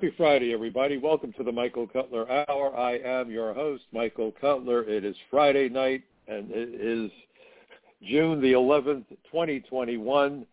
[0.00, 0.96] Happy Friday, everybody.
[0.96, 2.74] Welcome to the Michael Cutler Hour.
[2.74, 4.82] I am your host, Michael Cutler.
[4.84, 7.10] It is Friday night, and it is
[8.02, 10.46] June the 11th, 2021.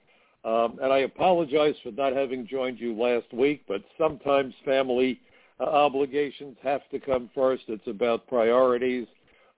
[0.44, 5.22] Um, and I apologize for not having joined you last week, but sometimes family
[5.62, 7.64] uh, obligations have to come first.
[7.70, 9.08] It's about priorities.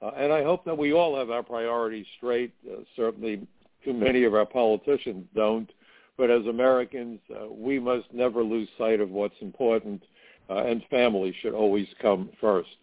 [0.03, 2.53] Uh, and I hope that we all have our priorities straight.
[2.71, 3.47] Uh, certainly
[3.83, 5.71] too many of our politicians don't.
[6.19, 10.03] But as Americans, uh, we must never lose sight of what's important,
[10.49, 12.75] uh, and family should always come first.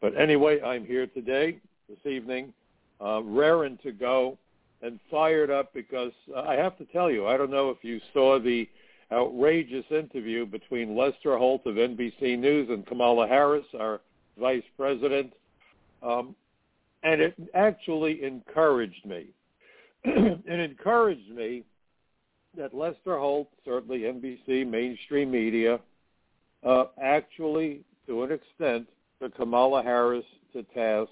[0.00, 2.54] But anyway, I'm here today, this evening,
[2.98, 4.38] uh, raring to go
[4.80, 8.00] and fired up because uh, I have to tell you, I don't know if you
[8.14, 8.66] saw the
[9.12, 14.00] outrageous interview between Lester Holt of NBC News and Kamala Harris, our
[14.40, 15.34] vice president,
[16.02, 16.34] um,
[17.02, 19.26] and it actually encouraged me.
[20.04, 21.64] it encouraged me
[22.58, 25.80] that Lester Holt, certainly NBC, mainstream media,
[26.66, 28.88] uh, actually, to an extent,
[29.20, 31.10] took Kamala Harris to task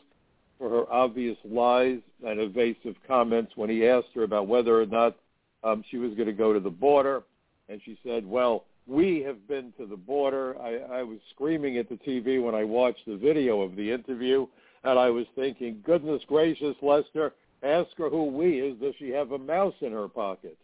[0.59, 5.17] for her obvious lies and evasive comments when he asked her about whether or not
[5.63, 7.23] um, she was going to go to the border.
[7.69, 10.61] And she said, well, we have been to the border.
[10.61, 14.47] I, I was screaming at the TV when I watched the video of the interview,
[14.85, 18.79] and I was thinking, goodness gracious, Lester, ask her who we is.
[18.81, 20.57] Does she have a mouse in her pocket?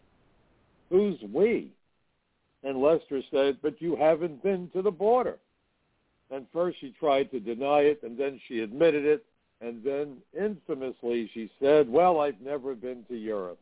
[0.93, 1.71] Who's we?
[2.63, 5.39] And Lester said, but you haven't been to the border.
[6.31, 9.25] And first she tried to deny it, and then she admitted it,
[9.63, 13.59] and then infamously she said, well, I've never been to Europe.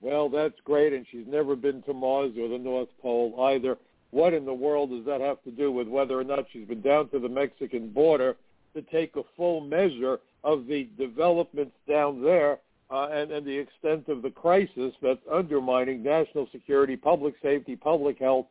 [0.00, 3.76] Well, that's great, and she's never been to Mars or the North Pole either.
[4.12, 6.80] What in the world does that have to do with whether or not she's been
[6.80, 8.36] down to the Mexican border
[8.74, 12.60] to take a full measure of the developments down there
[12.90, 18.18] uh, and, and the extent of the crisis that's undermining national security, public safety, public
[18.18, 18.46] health,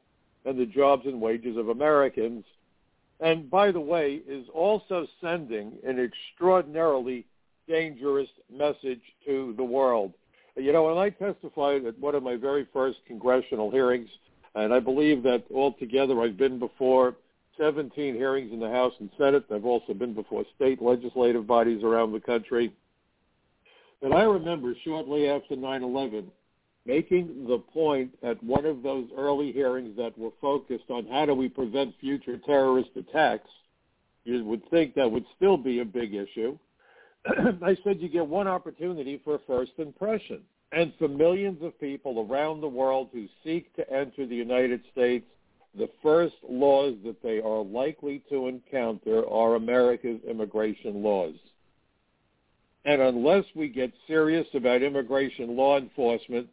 [0.46, 2.44] and the jobs and wages of Americans.
[3.20, 7.26] And by the way, is also sending an extraordinarily
[7.68, 10.14] dangerous message to the world.
[10.56, 14.10] You know, when I testified at one of my very first congressional hearings,
[14.54, 17.16] and I believe that altogether I've been before
[17.58, 19.46] 17 hearings in the House and Senate.
[19.54, 22.74] I've also been before state legislative bodies around the country.
[24.06, 26.26] And I remember shortly after 9-11
[26.86, 31.34] making the point at one of those early hearings that were focused on how do
[31.34, 33.50] we prevent future terrorist attacks.
[34.24, 36.56] You would think that would still be a big issue.
[37.26, 40.42] I said you get one opportunity for a first impression.
[40.72, 45.26] And for millions of people around the world who seek to enter the United States,
[45.76, 51.34] the first laws that they are likely to encounter are America's immigration laws.
[52.86, 56.48] And unless we get serious about immigration law enforcement,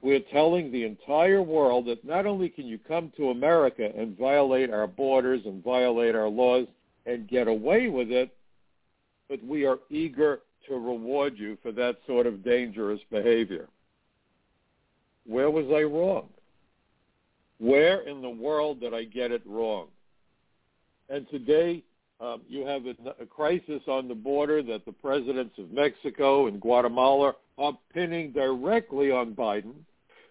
[0.00, 4.70] we're telling the entire world that not only can you come to America and violate
[4.70, 6.66] our borders and violate our laws
[7.06, 8.34] and get away with it,
[9.28, 13.68] but we are eager to reward you for that sort of dangerous behavior.
[15.26, 16.28] Where was I wrong?
[17.58, 19.86] Where in the world did I get it wrong?
[21.08, 21.84] And today,
[22.20, 26.60] um, you have a, a crisis on the border that the presidents of Mexico and
[26.60, 29.74] Guatemala are pinning directly on Biden,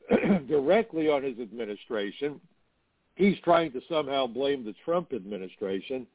[0.47, 2.39] directly on his administration.
[3.15, 6.07] He's trying to somehow blame the Trump administration,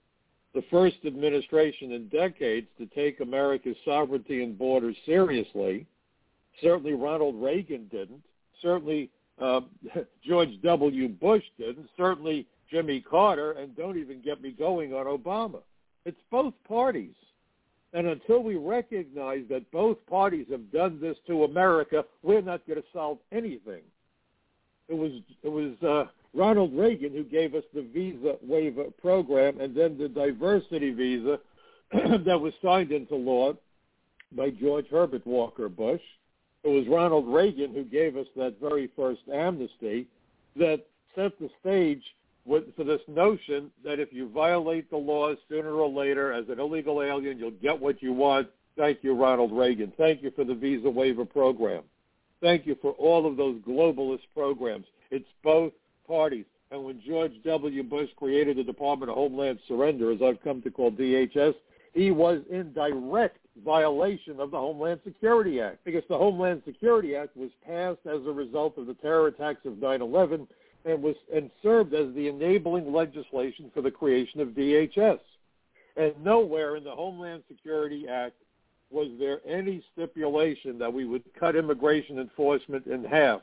[0.54, 5.86] the first administration in decades to take America's sovereignty and borders seriously.
[6.62, 8.22] Certainly Ronald Reagan didn't.
[8.62, 9.10] Certainly
[9.40, 9.60] uh,
[10.26, 11.08] George W.
[11.08, 11.88] Bush didn't.
[11.96, 15.60] Certainly Jimmy Carter, and don't even get me going on Obama.
[16.04, 17.14] It's both parties.
[17.92, 22.80] And until we recognize that both parties have done this to America, we're not going
[22.80, 23.82] to solve anything.
[24.88, 29.74] It was it was uh, Ronald Reagan, who gave us the visa waiver program and
[29.74, 31.40] then the diversity visa
[31.92, 33.54] that was signed into law
[34.32, 36.02] by George Herbert Walker Bush.
[36.62, 40.06] It was Ronald Reagan who gave us that very first amnesty
[40.56, 42.02] that set the stage
[42.46, 46.60] with, for this notion that if you violate the laws sooner or later as an
[46.60, 48.48] illegal alien, you'll get what you want.
[48.76, 49.93] Thank you, Ronald Reagan.
[49.96, 51.82] Thank you for the visa waiver program.
[52.40, 54.87] Thank you for all of those globalist programs.
[55.10, 55.72] It's both
[56.06, 56.44] parties.
[56.70, 57.82] And when George W.
[57.82, 61.54] Bush created the Department of Homeland Surrender, as I've come to call DHS,
[61.94, 67.37] he was in direct violation of the Homeland Security Act because the Homeland Security Act
[67.37, 70.46] was passed as a result of the terror attacks of 9/11
[70.86, 75.18] and was and served as the enabling legislation for the creation of DHS.
[75.96, 78.36] And nowhere in the Homeland Security Act
[78.90, 83.40] was there any stipulation that we would cut immigration enforcement in half,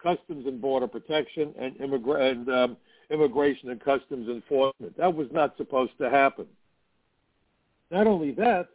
[0.00, 2.76] customs and border protection, and, and um,
[3.10, 4.96] immigration and customs enforcement.
[4.96, 6.46] That was not supposed to happen.
[7.90, 8.68] Not only that,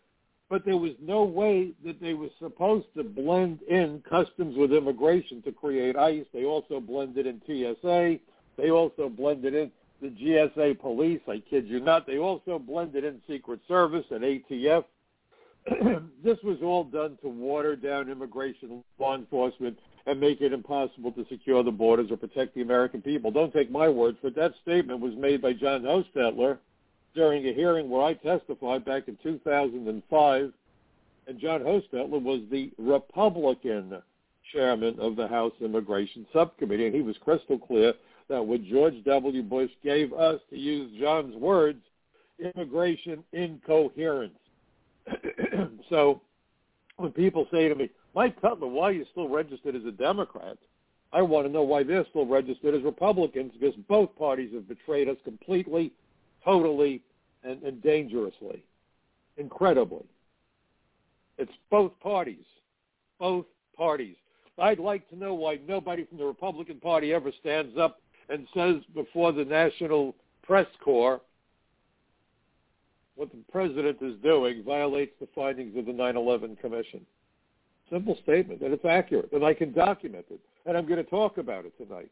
[0.52, 5.42] but there was no way that they were supposed to blend in customs with immigration
[5.44, 6.26] to create ICE.
[6.34, 8.20] They also blended in TSA.
[8.58, 9.72] They also blended in
[10.02, 11.22] the GSA police.
[11.26, 12.06] I kid you not.
[12.06, 14.84] They also blended in Secret Service and ATF.
[16.22, 21.26] this was all done to water down immigration law enforcement and make it impossible to
[21.30, 23.32] secure the borders or protect the American people.
[23.32, 24.36] Don't take my word for it.
[24.36, 26.58] That statement was made by John Hostettler
[27.16, 30.54] during a hearing where I testified back in 2005,
[31.28, 34.02] and John Hostettler was the Republican
[34.52, 37.94] chairman of the House Immigration Subcommittee, and he was crystal clear
[38.30, 39.44] that what George W.
[39.44, 41.82] Bush gave us, to use John's words,
[42.40, 44.34] immigration incoherence.
[45.90, 46.22] so
[46.98, 50.58] when people say to me, Mike Cutler, why are you still registered as a Democrat?
[51.14, 55.10] I want to know why they're still registered as Republicans because both parties have betrayed
[55.10, 55.92] us completely
[56.44, 57.02] totally
[57.44, 58.64] and, and dangerously,
[59.38, 60.06] incredibly.
[61.38, 62.46] It's both parties,
[63.20, 63.46] both
[63.76, 64.16] parties.
[64.58, 68.00] I'd like to know why nobody from the Republican Party ever stands up
[68.30, 71.22] and says before the National Press Corps
[73.16, 77.06] what the president is doing violates the findings of the 9/11 Commission.
[77.90, 81.38] Simple statement, and it's accurate, and I can document it, and I'm going to talk
[81.38, 82.10] about it tonight.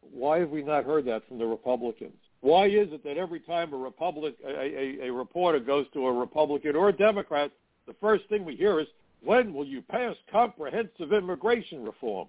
[0.00, 2.16] Why have we not heard that from the Republicans?
[2.40, 6.12] Why is it that every time a Republic a, a, a reporter goes to a
[6.12, 7.50] Republican or a Democrat,
[7.86, 8.86] the first thing we hear is,
[9.22, 12.28] "When will you pass comprehensive immigration reform?"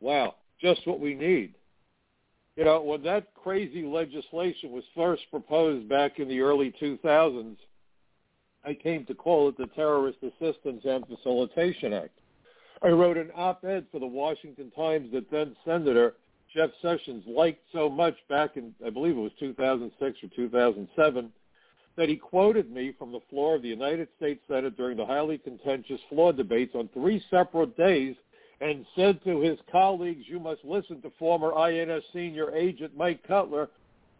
[0.00, 1.54] Wow, just what we need.
[2.56, 7.56] You know, when that crazy legislation was first proposed back in the early 2000s,
[8.64, 12.18] I came to call it the Terrorist Assistance and Facilitation Act.
[12.82, 16.14] I wrote an op-ed for the Washington Times that then Senator
[16.54, 21.32] Jeff Sessions liked so much back in, I believe it was 2006 or 2007,
[21.96, 25.38] that he quoted me from the floor of the United States Senate during the highly
[25.38, 28.16] contentious floor debates on three separate days
[28.60, 33.68] and said to his colleagues, you must listen to former INS senior agent Mike Cutler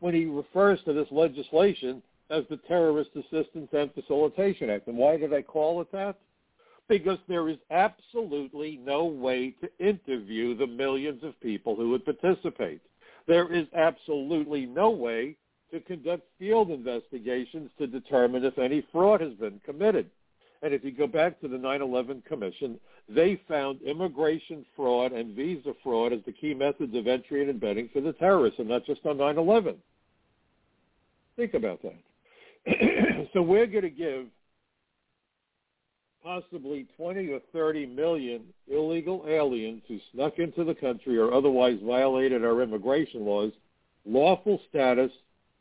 [0.01, 4.89] when he refers to this legislation as the Terrorist Assistance and Facilitation Act.
[4.89, 6.17] And why did I call it that?
[6.89, 12.81] Because there is absolutely no way to interview the millions of people who would participate.
[13.27, 15.37] There is absolutely no way
[15.73, 20.11] to conduct field investigations to determine if any fraud has been committed.
[20.63, 25.75] And if you go back to the 9-11 Commission, they found immigration fraud and visa
[25.83, 29.05] fraud as the key methods of entry and embedding for the terrorists, and not just
[29.05, 29.77] on 9-11.
[31.37, 33.29] Think about that.
[33.35, 34.27] so we're going to give
[36.25, 42.43] possibly 20 or 30 million illegal aliens who snuck into the country or otherwise violated
[42.45, 43.53] our immigration laws
[44.07, 45.11] lawful status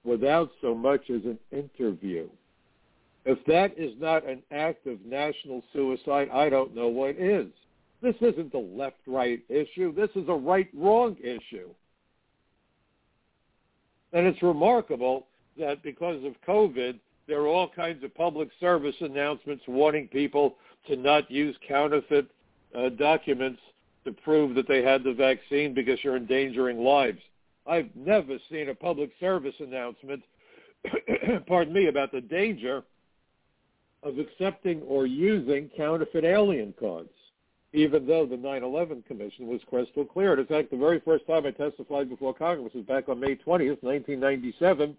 [0.06, 2.28] without so much as an interview.
[3.26, 7.48] If that is not an act of national suicide, I don't know what is.
[8.02, 9.94] This isn't a left-right issue.
[9.94, 11.70] This is a right-wrong issue.
[14.12, 15.28] And it's remarkable
[15.58, 20.56] that because of COVID, there are all kinds of public service announcements warning people
[20.88, 22.28] to not use counterfeit
[22.76, 23.60] uh, documents
[24.06, 27.22] to prove that they had the vaccine because you're endangering lives.
[27.66, 30.24] I've never seen a public service announcement,
[31.48, 32.84] pardon me, about the danger
[34.02, 37.10] of accepting or using counterfeit alien cards,
[37.72, 40.38] even though the 9-11 Commission was crystal clear.
[40.38, 43.82] In fact, the very first time I testified before Congress was back on May 20th,
[43.82, 44.98] 1997,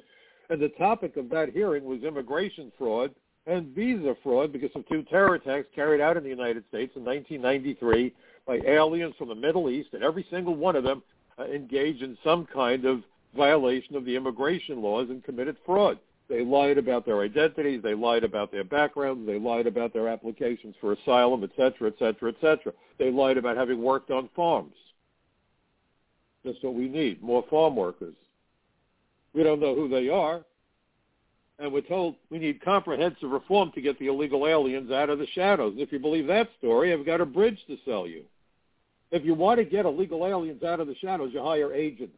[0.51, 3.15] and the topic of that hearing was immigration fraud
[3.47, 7.05] and visa fraud because of two terror attacks carried out in the United States in
[7.05, 8.13] 1993
[8.47, 11.03] by aliens from the Middle East, and every single one of them
[11.39, 13.03] uh, engage in some kind of
[13.37, 15.99] violation of the immigration laws and committed fraud.
[16.29, 17.83] They lied about their identities.
[17.83, 19.27] They lied about their backgrounds.
[19.27, 22.73] They lied about their applications for asylum, et cetera, et cetera, et cetera.
[22.99, 24.75] They lied about having worked on farms.
[26.45, 28.15] That's what we need, more farm workers.
[29.35, 30.45] We don't know who they are.
[31.59, 35.27] And we're told we need comprehensive reform to get the illegal aliens out of the
[35.35, 35.75] shadows.
[35.77, 38.23] If you believe that story, I've got a bridge to sell you.
[39.13, 42.17] If you want to get illegal aliens out of the shadows, you hire agents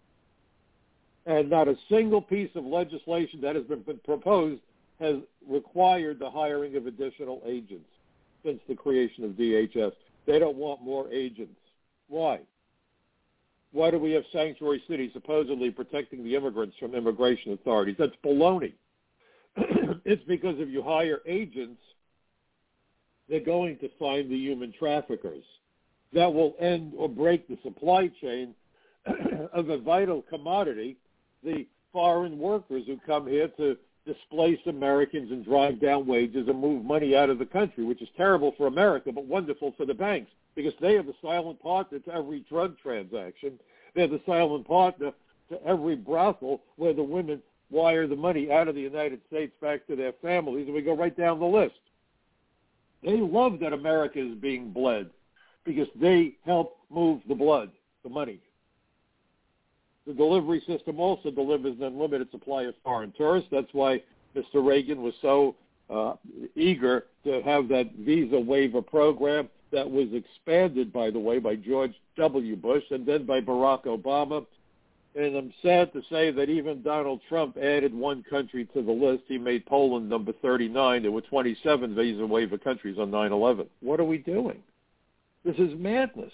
[1.26, 4.60] and not a single piece of legislation that has been proposed
[5.00, 7.88] has required the hiring of additional agents
[8.44, 9.92] since the creation of DHS.
[10.26, 11.58] They don't want more agents.
[12.08, 12.40] Why?
[13.76, 17.96] Why do we have sanctuary cities supposedly protecting the immigrants from immigration authorities?
[17.98, 18.72] That's baloney.
[20.06, 21.82] it's because if you hire agents,
[23.28, 25.44] they're going to find the human traffickers.
[26.14, 28.54] That will end or break the supply chain
[29.52, 30.96] of a vital commodity
[31.44, 36.82] the foreign workers who come here to displace Americans and drive down wages and move
[36.82, 40.30] money out of the country, which is terrible for America but wonderful for the banks
[40.56, 43.60] because they are the silent partner to every drug transaction.
[43.94, 45.12] They're the silent partner
[45.50, 49.86] to every brothel where the women wire the money out of the United States back
[49.86, 51.74] to their families, and we go right down the list.
[53.04, 55.10] They love that America is being bled
[55.64, 57.70] because they help move the blood,
[58.02, 58.40] the money.
[60.06, 63.48] The delivery system also delivers an unlimited supply of foreign tourists.
[63.50, 64.02] That's why
[64.36, 64.64] Mr.
[64.64, 65.56] Reagan was so
[65.90, 66.14] uh,
[66.54, 71.92] eager to have that visa waiver program that was expanded, by the way, by George
[72.16, 72.56] W.
[72.56, 74.46] Bush and then by Barack Obama.
[75.14, 79.24] And I'm sad to say that even Donald Trump added one country to the list.
[79.26, 81.02] He made Poland number 39.
[81.02, 83.66] There were 27 visa waiver countries on 9-11.
[83.80, 84.62] What are we doing?
[85.44, 86.32] This is madness.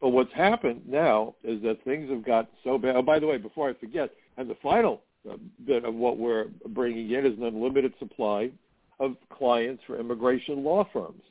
[0.00, 2.96] But what's happened now is that things have got so bad.
[2.96, 6.46] Oh, by the way, before I forget, and the final uh, bit of what we're
[6.70, 8.50] bringing in is an unlimited supply
[9.00, 11.22] of clients for immigration law firms.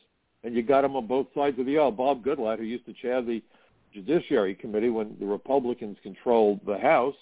[0.43, 1.91] And you got them on both sides of the aisle.
[1.91, 3.41] Bob Goodlatte, who used to chair the
[3.93, 7.15] Judiciary Committee when the Republicans controlled the House,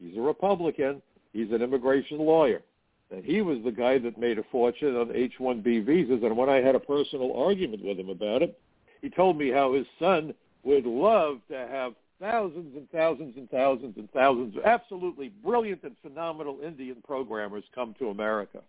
[0.00, 1.02] he's a Republican.
[1.32, 2.62] He's an immigration lawyer.
[3.10, 6.22] And he was the guy that made a fortune on H-1B visas.
[6.22, 8.58] And when I had a personal argument with him about it,
[9.02, 10.32] he told me how his son
[10.62, 15.96] would love to have thousands and thousands and thousands and thousands of absolutely brilliant and
[16.02, 18.60] phenomenal Indian programmers come to America.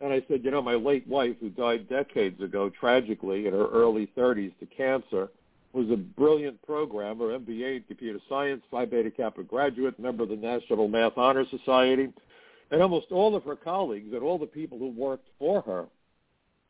[0.00, 3.66] And I said, you know, my late wife, who died decades ago tragically in her
[3.68, 5.28] early 30s to cancer,
[5.72, 10.36] was a brilliant programmer, MBA in computer science, Phi Beta Kappa graduate, member of the
[10.36, 12.08] National Math Honor Society.
[12.70, 15.86] And almost all of her colleagues and all the people who worked for her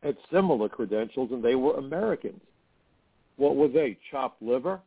[0.02, 2.40] had similar credentials, and they were Americans.
[3.36, 3.98] What were they?
[4.10, 4.80] Chopped liver?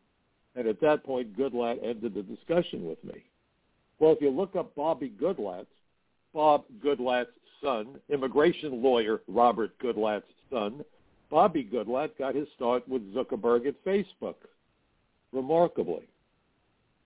[0.56, 3.24] And at that point, Goodlatte ended the discussion with me.
[4.00, 5.68] Well, if you look up Bobby Goodlatte,
[6.34, 7.28] Bob Goodlatte's
[7.62, 10.84] son, immigration lawyer Robert Goodlatte's son,
[11.30, 14.36] Bobby Goodlatte got his start with Zuckerberg at Facebook.
[15.32, 16.04] Remarkably.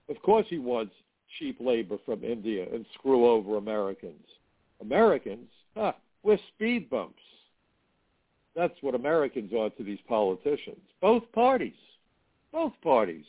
[0.08, 0.92] Of course he wants
[1.38, 4.26] cheap labor from India and screw over Americans.
[4.80, 5.48] Americans?
[5.76, 7.22] Huh, we're speed bumps.
[8.56, 10.80] That's what Americans are to these politicians.
[11.00, 11.74] Both parties.
[12.52, 13.26] Both parties.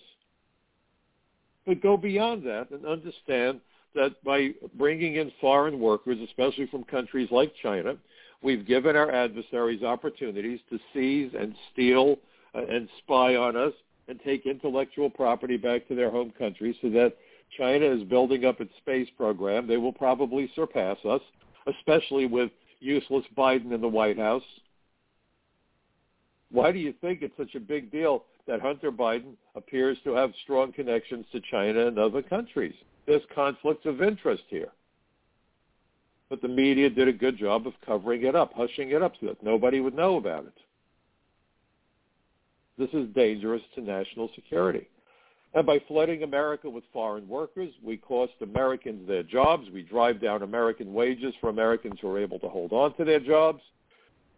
[1.66, 3.60] But go beyond that and understand
[3.96, 7.96] that by bringing in foreign workers, especially from countries like China,
[8.42, 12.18] we've given our adversaries opportunities to seize and steal
[12.56, 13.74] uh, and spy on us
[14.08, 17.14] and take intellectual property back to their home countries so that
[17.58, 19.68] China is building up its space program.
[19.68, 21.22] They will probably surpass us,
[21.66, 24.44] especially with useless Biden in the White House
[26.52, 30.32] why do you think it's such a big deal that Hunter Biden appears to have
[30.44, 32.76] strong connections to China and other countries?
[33.06, 34.72] There's conflicts of interest here.
[36.30, 39.28] But the media did a good job of covering it up, hushing it up so
[39.28, 40.54] that nobody would know about it.
[42.78, 44.88] This is dangerous to national security.
[45.54, 49.70] And by flooding America with foreign workers, we cost Americans their jobs.
[49.74, 53.22] We drive down American wages for Americans who are able to hold on to their
[53.22, 53.62] jobs.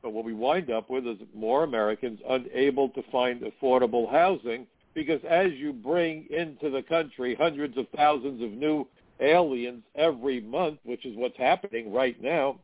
[0.02, 5.22] But what we wind up with is more Americans unable to find affordable housing because
[5.30, 8.88] as you bring into the country hundreds of thousands of new
[9.20, 12.60] aliens every month, which is what's happening right now,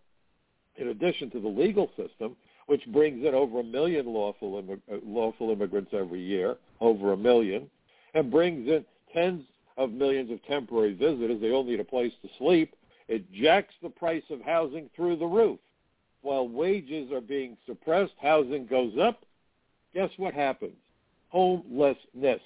[0.77, 2.36] in addition to the legal system,
[2.68, 7.70] which brings in over a million lawful, uh, lawful immigrants every year, over a million,
[8.13, 9.44] and brings in tens
[9.77, 11.39] of millions of temporary visitors.
[11.42, 12.75] They all need a place to sleep.
[13.08, 15.60] It jacks the price of housing through the roof
[16.25, 19.24] while wages are being suppressed, housing goes up,
[19.94, 20.75] guess what happens?
[21.29, 22.41] Homelessness.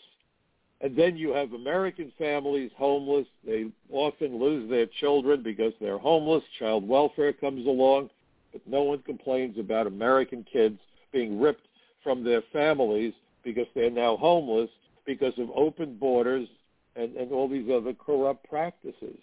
[0.81, 3.25] And then you have American families homeless.
[3.45, 6.43] They often lose their children because they're homeless.
[6.59, 8.09] Child welfare comes along,
[8.51, 10.77] but no one complains about American kids
[11.13, 11.67] being ripped
[12.03, 13.13] from their families
[13.45, 14.69] because they're now homeless
[15.05, 16.50] because of open borders
[16.98, 19.19] and, and all these other corrupt practices.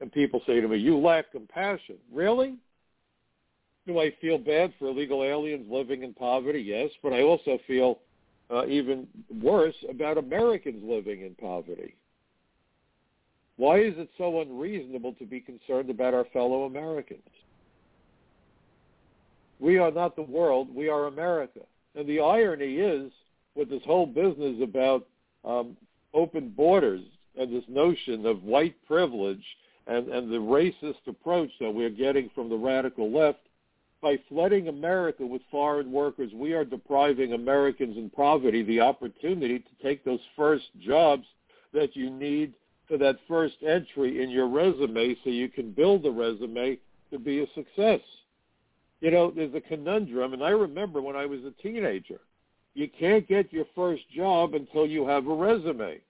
[0.00, 1.96] And people say to me, you lack compassion.
[2.12, 2.56] Really?
[3.88, 6.60] Do I feel bad for illegal aliens living in poverty?
[6.60, 8.00] Yes, but I also feel
[8.50, 9.06] uh, even
[9.42, 11.94] worse about Americans living in poverty.
[13.56, 17.22] Why is it so unreasonable to be concerned about our fellow Americans?
[19.58, 20.68] We are not the world.
[20.72, 21.60] We are America.
[21.94, 23.10] And the irony is,
[23.54, 25.06] with this whole business about
[25.46, 25.78] um,
[26.12, 27.00] open borders
[27.40, 29.44] and this notion of white privilege
[29.86, 33.38] and, and the racist approach that we're getting from the radical left,
[34.00, 39.82] by flooding America with foreign workers, we are depriving Americans in poverty the opportunity to
[39.82, 41.26] take those first jobs
[41.72, 42.54] that you need
[42.86, 46.78] for that first entry in your resume so you can build a resume
[47.10, 48.00] to be a success.
[49.00, 52.20] You know, there's a conundrum, and I remember when I was a teenager,
[52.74, 56.00] you can't get your first job until you have a resume.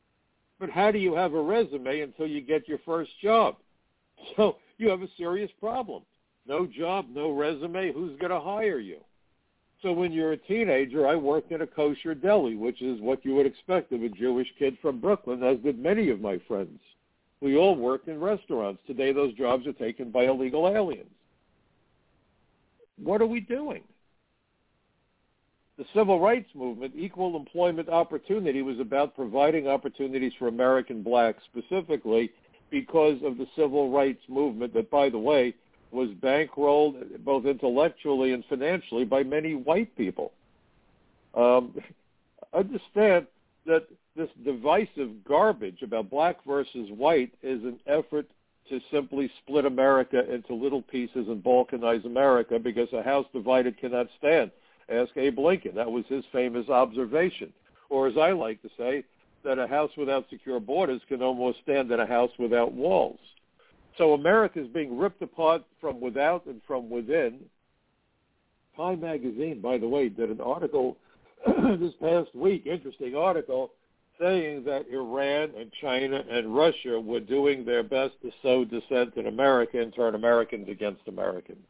[0.60, 3.56] But how do you have a resume until you get your first job?
[4.36, 6.02] So you have a serious problem.
[6.48, 7.92] No job, no resume.
[7.92, 8.98] Who's going to hire you?
[9.82, 13.34] So when you're a teenager, I worked in a kosher deli, which is what you
[13.34, 16.80] would expect of a Jewish kid from Brooklyn, as did many of my friends.
[17.40, 18.80] We all worked in restaurants.
[18.86, 21.10] Today, those jobs are taken by illegal aliens.
[23.00, 23.82] What are we doing?
[25.76, 32.32] The civil rights movement, equal employment opportunity, was about providing opportunities for American blacks specifically
[32.70, 35.54] because of the civil rights movement that, by the way,
[35.90, 40.32] was bankrolled both intellectually and financially by many white people.
[41.34, 41.74] Um,
[42.54, 43.26] understand
[43.66, 48.26] that this divisive garbage about black versus white is an effort
[48.68, 54.08] to simply split America into little pieces and balkanize America because a house divided cannot
[54.18, 54.50] stand.
[54.90, 55.74] Ask Abe Lincoln.
[55.74, 57.52] That was his famous observation.
[57.90, 59.04] Or as I like to say,
[59.44, 63.20] that a house without secure borders can almost stand in a house without walls.
[63.98, 67.40] So America is being ripped apart from without and from within.
[68.76, 70.96] Time magazine, by the way, did an article
[71.78, 73.72] this past week, interesting article,
[74.20, 79.26] saying that Iran and China and Russia were doing their best to sow dissent in
[79.26, 81.64] America and turn Americans against Americans.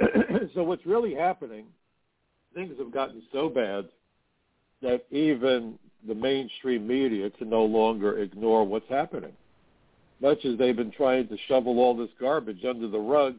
[0.54, 1.66] so what's really happening,
[2.52, 3.88] things have gotten so bad
[4.82, 9.32] that even the mainstream media can no longer ignore what's happening
[10.24, 13.34] much as they've been trying to shovel all this garbage under the rug,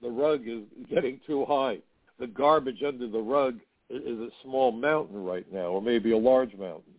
[0.00, 1.78] the rug is getting too high.
[2.20, 3.58] The garbage under the rug
[3.90, 6.94] is a small mountain right now, or maybe a large mountain.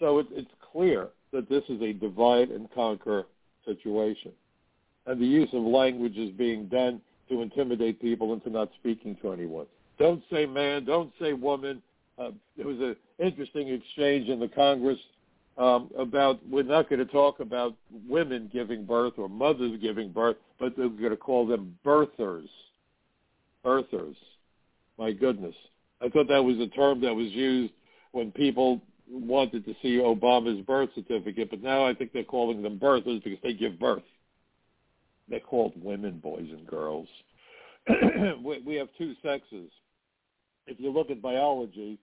[0.00, 3.26] So it, it's clear that this is a divide and conquer
[3.64, 4.32] situation.
[5.06, 9.32] And the use of language is being done to intimidate people into not speaking to
[9.32, 9.66] anyone.
[10.00, 11.80] Don't say man, don't say woman.
[12.18, 14.98] Uh, there was an interesting exchange in the Congress
[15.58, 17.74] um, about we're not going to talk about
[18.08, 22.48] women giving birth or mothers giving birth, but we're going to call them birthers.
[23.64, 24.16] Birthers.
[24.98, 25.54] My goodness.
[26.00, 27.72] I thought that was a term that was used
[28.12, 32.78] when people wanted to see Obama's birth certificate, but now I think they're calling them
[32.78, 34.02] birthers because they give birth.
[35.28, 37.08] They're called women, boys and girls.
[38.64, 39.70] we have two sexes.
[40.66, 41.98] If you look at biology,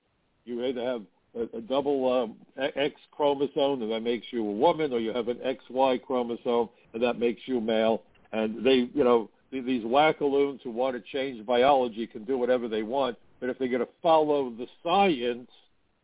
[0.46, 1.04] you either have
[1.36, 2.36] a, a double um,
[2.76, 7.04] X chromosome, and that makes you a woman, or you have an XY chromosome, and
[7.04, 8.04] that makes you male.
[8.32, 12.84] And they, you know, these wackaloons who want to change biology can do whatever they
[12.84, 15.50] want, but if they're going to follow the science,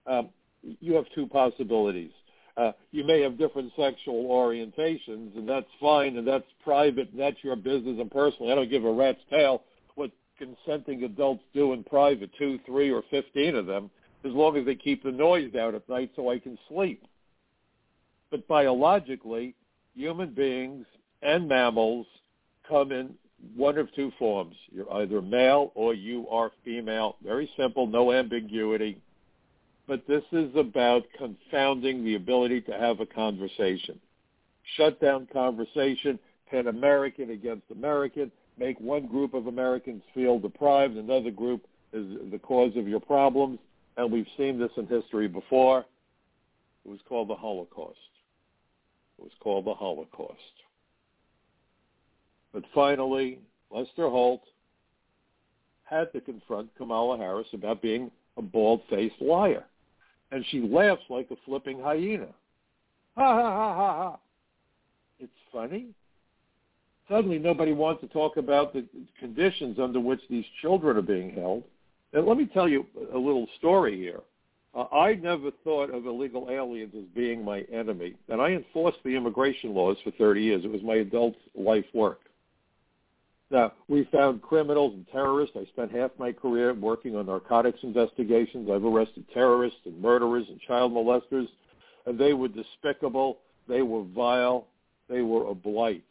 [0.08, 0.30] um,
[0.62, 2.12] you have two possibilities.
[2.58, 7.38] Uh, you may have different sexual orientations, and that's fine, and that's private, and that's
[7.44, 8.52] your business and personal.
[8.52, 9.64] I don't give a rat's tail
[9.96, 13.90] what consenting adults do in private, two, three, or 15 of them
[14.24, 17.04] as long as they keep the noise down at night so I can sleep.
[18.30, 19.56] But biologically,
[19.96, 20.86] human beings
[21.22, 22.08] and mammals
[22.68, 23.14] come in
[23.56, 24.56] one of two forms.
[24.72, 27.18] You're either male or you are female.
[27.24, 29.02] Very simple, no ambiguity.
[29.88, 34.00] But this is about confounding the ability to have a conversation.
[34.78, 41.32] Shut down conversation, pin American against American, make one group of Americans feel deprived, another
[41.32, 43.60] group is the cause of your problems
[43.98, 45.86] and we've seen this in history before.
[46.86, 47.98] It was called the Holocaust.
[49.20, 50.40] It was called the Holocaust.
[52.54, 54.42] But finally, Lester Holt
[55.84, 59.66] had to confront Kamala Harris about being a bald-faced liar.
[60.32, 62.28] and she laughs like a flipping hyena.
[63.18, 64.20] Ha ha ha ha ha.
[65.20, 65.88] It's funny.
[67.10, 68.86] Suddenly nobody wants to talk about the
[69.20, 71.64] conditions under which these children are being held.
[72.14, 74.22] And let me tell you a little story here.
[74.74, 79.16] Uh, I never thought of illegal aliens as being my enemy, and I enforced the
[79.16, 80.64] immigration laws for 30 years.
[80.64, 82.20] It was my adult life work.
[83.50, 85.58] Now, we found criminals and terrorists.
[85.60, 88.70] I spent half my career working on narcotics investigations.
[88.72, 91.48] I've arrested terrorists and murderers and child molesters,
[92.06, 93.40] and they were despicable.
[93.68, 94.68] They were vile.
[95.10, 96.06] They were a blight.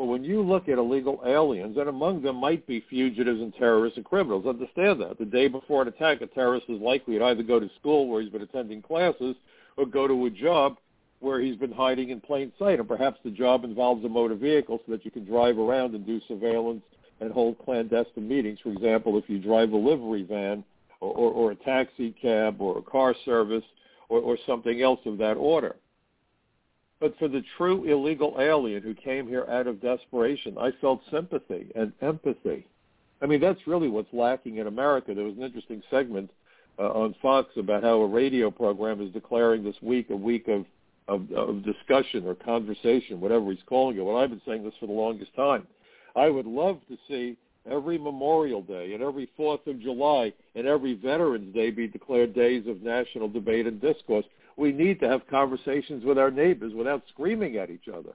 [0.00, 3.98] But when you look at illegal aliens, and among them might be fugitives and terrorists
[3.98, 5.18] and criminals, understand that.
[5.18, 8.22] The day before an attack, a terrorist is likely to either go to school where
[8.22, 9.36] he's been attending classes
[9.76, 10.78] or go to a job
[11.18, 12.78] where he's been hiding in plain sight.
[12.78, 16.06] And perhaps the job involves a motor vehicle so that you can drive around and
[16.06, 16.80] do surveillance
[17.20, 18.58] and hold clandestine meetings.
[18.62, 20.64] For example, if you drive a livery van
[21.00, 23.64] or, or, or a taxi cab or a car service
[24.08, 25.76] or, or something else of that order.
[27.00, 31.72] But for the true illegal alien who came here out of desperation, I felt sympathy
[31.74, 32.66] and empathy.
[33.22, 35.14] I mean, that's really what's lacking in America.
[35.14, 36.30] There was an interesting segment
[36.78, 40.66] uh, on Fox about how a radio program is declaring this week a week of
[41.08, 44.04] of, of discussion or conversation, whatever he's calling it.
[44.04, 45.66] Well, I've been saying this for the longest time.
[46.14, 47.36] I would love to see
[47.68, 52.66] every Memorial Day and every Fourth of July and every Veterans Day be declared days
[52.68, 54.24] of national debate and discourse.
[54.56, 58.12] We need to have conversations with our neighbors without screaming at each other.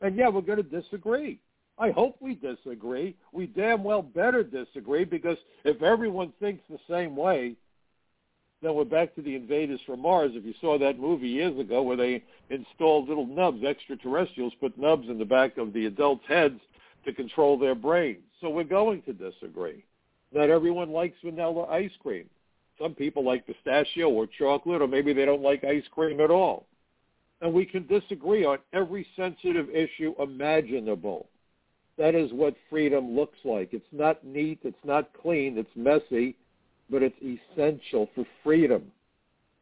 [0.00, 1.40] And yeah, we're going to disagree.
[1.78, 3.16] I hope we disagree.
[3.32, 7.56] We damn well better disagree because if everyone thinks the same way,
[8.62, 10.32] then we're back to the invaders from Mars.
[10.34, 15.08] If you saw that movie years ago where they installed little nubs, extraterrestrials put nubs
[15.08, 16.60] in the back of the adults' heads
[17.04, 18.22] to control their brains.
[18.40, 19.84] So we're going to disagree.
[20.32, 22.26] Not everyone likes vanilla ice cream.
[22.82, 26.66] Some people like pistachio or chocolate, or maybe they don't like ice cream at all.
[27.40, 31.28] And we can disagree on every sensitive issue imaginable.
[31.98, 33.72] That is what freedom looks like.
[33.72, 34.60] It's not neat.
[34.64, 35.58] It's not clean.
[35.58, 36.36] It's messy
[36.92, 38.84] but it's essential for freedom.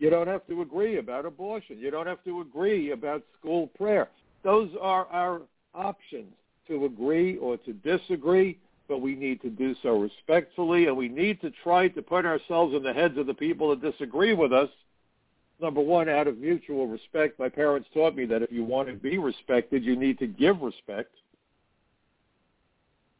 [0.00, 1.78] You don't have to agree about abortion.
[1.78, 4.09] You don't have to agree about school prayer.
[4.42, 5.42] Those are our
[5.74, 6.33] options
[6.66, 8.59] to agree or to disagree,
[8.90, 12.74] but we need to do so respectfully, and we need to try to put ourselves
[12.74, 14.68] in the heads of the people that disagree with us.
[15.62, 17.38] Number one, out of mutual respect.
[17.38, 20.61] My parents taught me that if you want to be respected, you need to give
[20.61, 21.12] respect.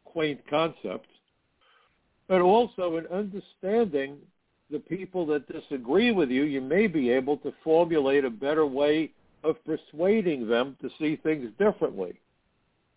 [0.04, 1.06] Quaint concept
[2.30, 4.16] but also in understanding
[4.70, 9.11] the people that disagree with you, you may be able to formulate a better way
[9.42, 12.20] of persuading them to see things differently.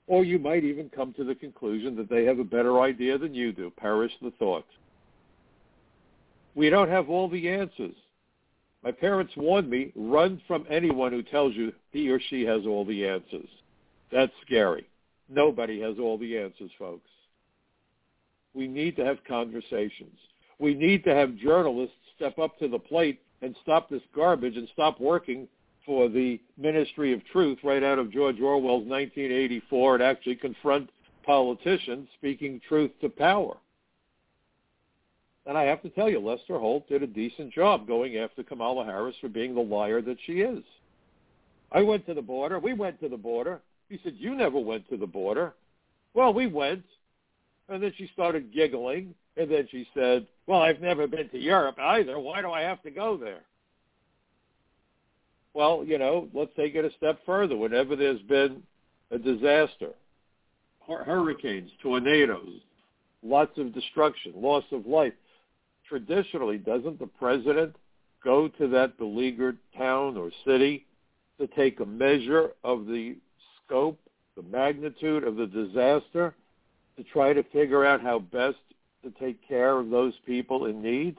[0.08, 3.34] Or you might even come to the conclusion that they have a better idea than
[3.34, 3.72] you do.
[3.72, 4.66] Perish the thought.
[6.56, 7.96] We don't have all the answers.
[8.84, 12.84] My parents warned me, run from anyone who tells you he or she has all
[12.84, 13.48] the answers.
[14.12, 14.86] That's scary.
[15.30, 17.10] Nobody has all the answers, folks.
[18.54, 20.18] We need to have conversations.
[20.60, 24.68] We need to have journalists step up to the plate and stop this garbage and
[24.74, 25.48] stop working
[25.86, 30.90] for the Ministry of Truth right out of George Orwell's 1984 and actually confront
[31.26, 33.58] politicians speaking truth to power.
[35.46, 38.86] And I have to tell you, Lester Holt did a decent job going after Kamala
[38.86, 40.64] Harris for being the liar that she is.
[41.72, 42.60] I went to the border.
[42.60, 43.60] We went to the border.
[43.90, 45.54] He said, you never went to the border.
[46.14, 46.84] Well, we went.
[47.70, 51.78] And then she started giggling, and then she said, well, I've never been to Europe
[51.80, 52.20] either.
[52.20, 53.42] Why do I have to go there?
[55.54, 57.56] Well, you know, let's take it a step further.
[57.56, 58.64] Whenever there's been
[59.12, 59.92] a disaster,
[60.88, 62.60] hurricanes, tornadoes,
[63.22, 65.14] lots of destruction, loss of life,
[65.88, 67.76] traditionally, doesn't the president
[68.24, 70.86] go to that beleaguered town or city
[71.40, 73.16] to take a measure of the
[73.66, 74.00] scope,
[74.36, 76.34] the magnitude of the disaster,
[76.98, 78.58] to try to figure out how best
[79.04, 81.18] to take care of those people in need.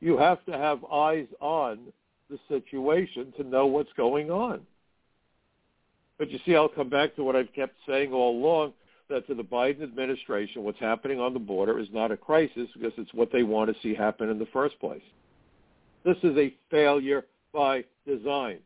[0.00, 1.78] You have to have eyes on
[2.32, 4.60] the situation to know what's going on.
[6.18, 8.72] But you see, I'll come back to what I've kept saying all along,
[9.08, 12.92] that to the Biden administration, what's happening on the border is not a crisis because
[12.96, 15.02] it's what they want to see happen in the first place.
[16.04, 18.58] This is a failure by design.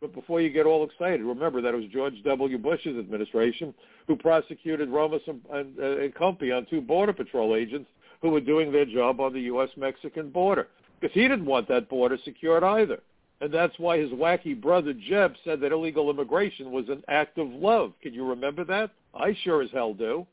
[0.00, 2.56] But before you get all excited, remember that it was George W.
[2.56, 3.74] Bush's administration
[4.06, 7.88] who prosecuted Ramos and, and, and Compean on two Border Patrol agents
[8.22, 10.68] who were doing their job on the U.S.-Mexican border.
[11.00, 13.00] Because he didn't want that border secured either.
[13.40, 17.48] And that's why his wacky brother Jeb said that illegal immigration was an act of
[17.48, 17.94] love.
[18.02, 18.90] Can you remember that?
[19.14, 20.26] I sure as hell do.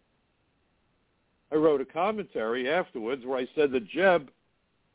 [1.52, 4.30] I wrote a commentary afterwards where I said that Jeb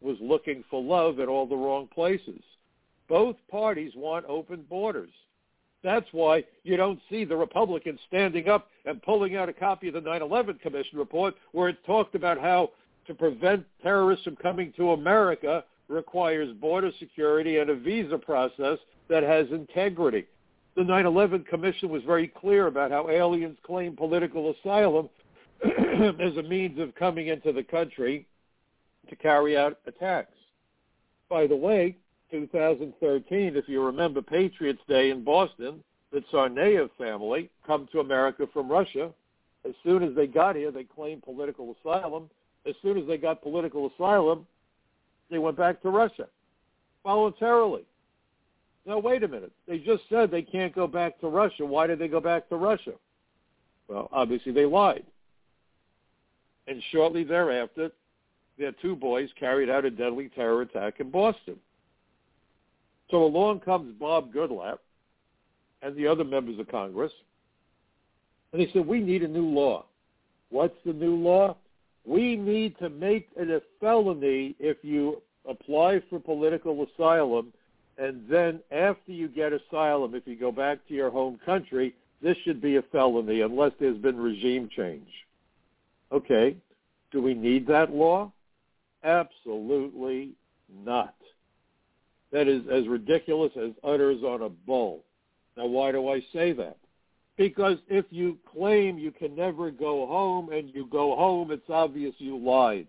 [0.03, 2.43] was looking for love at all the wrong places.
[3.09, 5.11] Both parties want open borders.
[5.83, 9.95] That's why you don't see the Republicans standing up and pulling out a copy of
[9.95, 12.71] the 9/11 Commission report where it talked about how
[13.07, 19.23] to prevent terrorists from coming to America requires border security and a visa process that
[19.23, 20.27] has integrity.
[20.75, 25.11] The 9/11 Commission was very clear about how aliens claim political asylum
[25.65, 28.27] as a means of coming into the country
[29.09, 30.37] to carry out attacks.
[31.29, 31.97] By the way,
[32.31, 38.71] 2013, if you remember Patriots Day in Boston, the Tsarnaev family come to America from
[38.71, 39.11] Russia.
[39.67, 42.29] As soon as they got here, they claimed political asylum.
[42.67, 44.47] As soon as they got political asylum,
[45.31, 46.29] they went back to Russia
[47.05, 47.85] voluntarily.
[48.87, 49.53] Now, wait a minute.
[49.67, 51.65] They just said they can't go back to Russia.
[51.65, 52.93] Why did they go back to Russia?
[53.89, 55.05] Well, obviously they lied.
[56.67, 57.91] And shortly thereafter,
[58.59, 61.57] their two boys carried out a deadly terror attack in Boston.
[63.11, 64.79] So along comes Bob Goodlatte
[65.83, 67.13] and the other members of Congress,
[68.53, 69.85] and they said, we need a new law.
[70.51, 71.57] What's the new law?
[72.05, 77.53] We need to make it a felony if you apply for political asylum,
[77.99, 82.37] and then after you get asylum, if you go back to your home country, this
[82.45, 85.09] should be a felony unless there's been regime change.
[86.11, 86.57] Okay,
[87.11, 88.33] do we need that law?
[89.05, 90.31] Absolutely
[90.85, 91.15] not.
[92.33, 95.05] That is as ridiculous as udders on a bull.
[95.57, 96.79] Now, why do I say that?
[97.43, 102.15] Because if you claim you can never go home and you go home, it's obvious
[102.19, 102.87] you lied.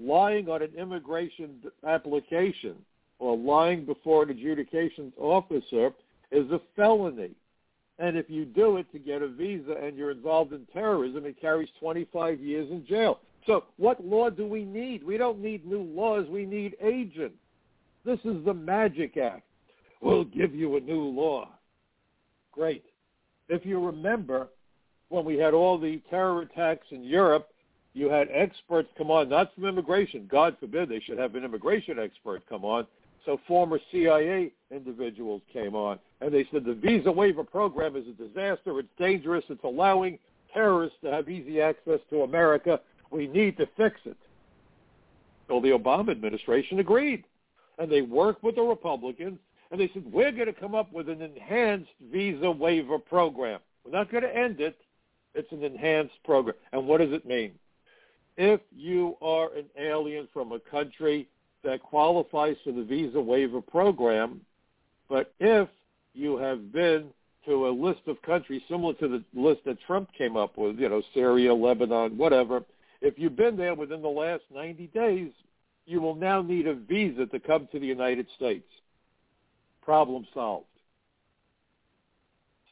[0.00, 2.76] Lying on an immigration application
[3.18, 5.90] or lying before an adjudications officer
[6.30, 7.32] is a felony.
[7.98, 11.40] And if you do it to get a visa and you're involved in terrorism, it
[11.40, 13.18] carries 25 years in jail.
[13.48, 15.02] So what law do we need?
[15.02, 16.28] We don't need new laws.
[16.30, 17.34] We need agents.
[18.04, 19.42] This is the Magic Act.
[20.00, 21.48] We'll give you a new law.
[22.52, 22.84] Great.
[23.48, 24.48] If you remember,
[25.08, 27.48] when we had all the terror attacks in Europe,
[27.94, 30.28] you had experts come on, not from immigration.
[30.30, 32.86] God forbid they should have an immigration expert come on.
[33.24, 38.12] So former CIA individuals came on, and they said the visa waiver program is a
[38.12, 38.78] disaster.
[38.78, 39.44] It's dangerous.
[39.48, 40.18] It's allowing
[40.52, 42.80] terrorists to have easy access to America.
[43.10, 44.16] We need to fix it.
[45.48, 47.24] So the Obama administration agreed
[47.78, 49.38] and they worked with the Republicans,
[49.70, 53.60] and they said, we're going to come up with an enhanced visa waiver program.
[53.84, 54.76] We're not going to end it.
[55.34, 56.56] It's an enhanced program.
[56.72, 57.52] And what does it mean?
[58.36, 61.28] If you are an alien from a country
[61.64, 64.40] that qualifies for the visa waiver program,
[65.08, 65.68] but if
[66.14, 67.08] you have been
[67.46, 70.88] to a list of countries similar to the list that Trump came up with, you
[70.88, 72.62] know, Syria, Lebanon, whatever,
[73.00, 75.30] if you've been there within the last 90 days,
[75.86, 78.66] you will now need a visa to come to the United States.
[79.88, 80.66] Problem solved.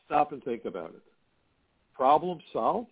[0.04, 1.00] Stop and think about it.
[1.94, 2.90] Problem solved?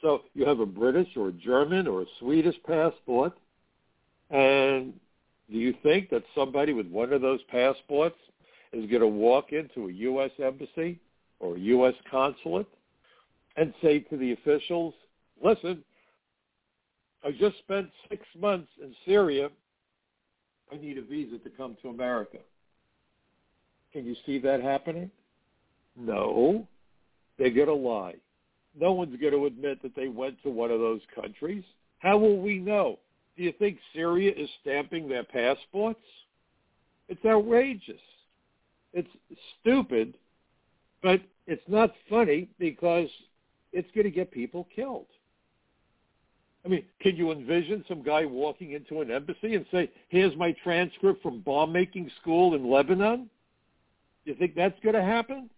[0.00, 3.34] So you have a British or a German or a Swedish passport,
[4.30, 4.94] and
[5.52, 8.16] do you think that somebody with one of those passports
[8.72, 10.30] is going to walk into a U.S.
[10.42, 10.98] embassy
[11.38, 11.94] or a U.S.
[12.10, 12.66] consulate
[13.58, 14.94] and say to the officials,
[15.44, 15.84] listen,
[17.22, 19.50] I just spent six months in Syria.
[20.72, 22.38] I need a visa to come to America.
[23.92, 25.10] Can you see that happening?
[25.96, 26.66] No.
[27.38, 28.16] They're going to lie.
[28.78, 31.64] No one's going to admit that they went to one of those countries.
[31.98, 32.98] How will we know?
[33.36, 36.00] Do you think Syria is stamping their passports?
[37.08, 38.00] It's outrageous.
[38.92, 39.08] It's
[39.60, 40.14] stupid,
[41.02, 43.08] but it's not funny because
[43.72, 45.06] it's going to get people killed.
[46.64, 50.52] I mean, can you envision some guy walking into an embassy and say, here's my
[50.64, 53.30] transcript from bomb-making school in Lebanon?
[54.28, 55.48] You think that's going to happen?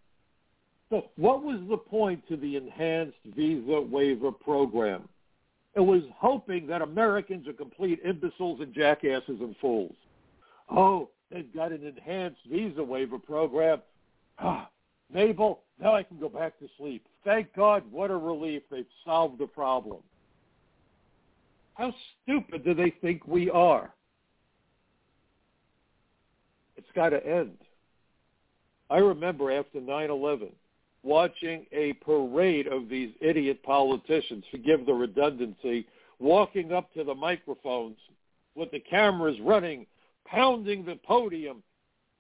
[0.91, 5.09] So what was the point to the enhanced visa waiver program?
[5.75, 9.95] It was hoping that Americans are complete imbeciles and jackasses and fools.
[10.71, 13.81] Oh, they've got an enhanced visa waiver program.
[14.39, 14.69] Ah,
[15.13, 17.05] Mabel, now I can go back to sleep.
[17.25, 18.63] Thank God, what a relief.
[18.71, 19.99] They've solved the problem.
[21.75, 23.93] How stupid do they think we are?
[26.77, 27.57] It's got to end.
[28.90, 30.50] I remember after 9-11
[31.03, 35.87] watching a parade of these idiot politicians, forgive the redundancy,
[36.18, 37.96] walking up to the microphones
[38.55, 39.87] with the cameras running,
[40.26, 41.62] pounding the podium.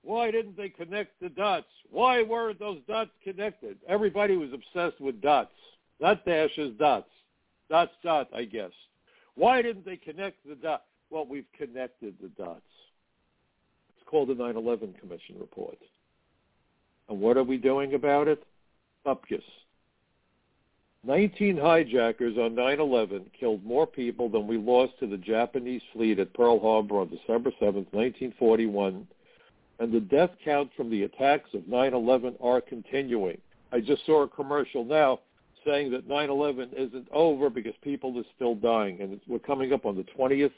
[0.02, 1.66] Why didn't they connect the dots?
[1.90, 3.76] Why weren't those dots connected?
[3.86, 5.52] Everybody was obsessed with dots,
[6.00, 7.10] not dashes, dots.
[7.68, 8.72] Dots, dot, I guess.
[9.36, 10.82] Why didn't they connect the dots?
[11.10, 12.62] Well, we've connected the dots.
[13.94, 15.78] It's called the 9/11 Commission report.
[17.10, 18.42] And what are we doing about it?
[19.04, 19.42] Bupkis.
[21.04, 26.32] 19 hijackers on 9/11 killed more people than we lost to the Japanese fleet at
[26.34, 29.08] Pearl Harbor on December 7, 1941,
[29.78, 33.40] and the death count from the attacks of 9/11 are continuing.
[33.72, 35.20] I just saw a commercial now
[35.64, 39.96] saying that 9/11 isn't over because people are still dying, and we're coming up on
[39.96, 40.52] the 20th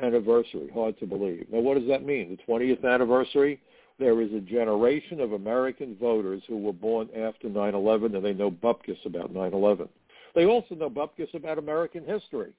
[0.00, 0.68] anniversary.
[0.68, 1.50] Hard to believe.
[1.50, 2.30] Now, what does that mean?
[2.30, 3.60] The 20th anniversary?
[4.02, 8.50] There is a generation of American voters who were born after 9/11, and they know
[8.50, 9.88] bupkis about 9/11.
[10.34, 12.52] They also know bupkis about American history.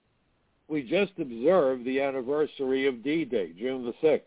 [0.70, 4.24] We just observed the anniversary of D-Day, June the 6th.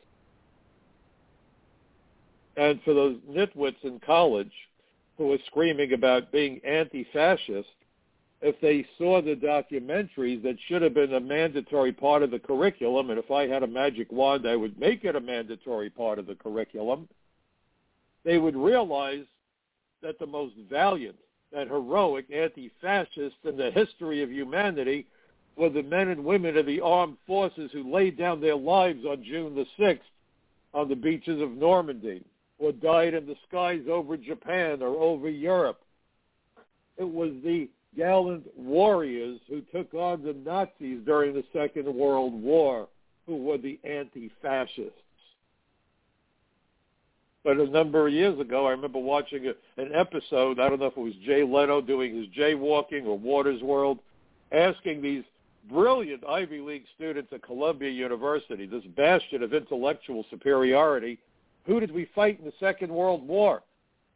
[2.59, 4.53] And for those nitwits in college
[5.17, 7.71] who are screaming about being anti-fascist,
[8.41, 13.11] if they saw the documentaries that should have been a mandatory part of the curriculum,
[13.11, 16.27] and if I had a magic wand, I would make it a mandatory part of
[16.27, 17.09] the curriculum,
[18.25, 19.25] they would realize
[20.03, 21.17] that the most valiant
[21.53, 25.07] and heroic anti-fascists in the history of humanity
[25.57, 29.25] were the men and women of the armed forces who laid down their lives on
[29.25, 30.01] June the 6th
[30.75, 32.23] on the beaches of Normandy
[32.59, 35.81] or died in the skies over Japan or over Europe.
[36.99, 42.89] It was the gallant warriors who took on the Nazis during the Second World War
[43.27, 44.93] who were the anti-fascists.
[47.45, 50.87] But a number of years ago, I remember watching a, an episode, I don't know
[50.87, 53.99] if it was Jay Leno doing his jaywalking or Watters' World,
[54.53, 55.23] asking these
[55.71, 61.19] brilliant Ivy League students at Columbia University, this bastion of intellectual superiority,
[61.67, 63.63] who did we fight in the Second World War?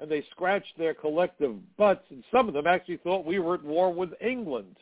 [0.00, 3.64] And they scratched their collective butts, and some of them actually thought we were at
[3.64, 4.76] war with England.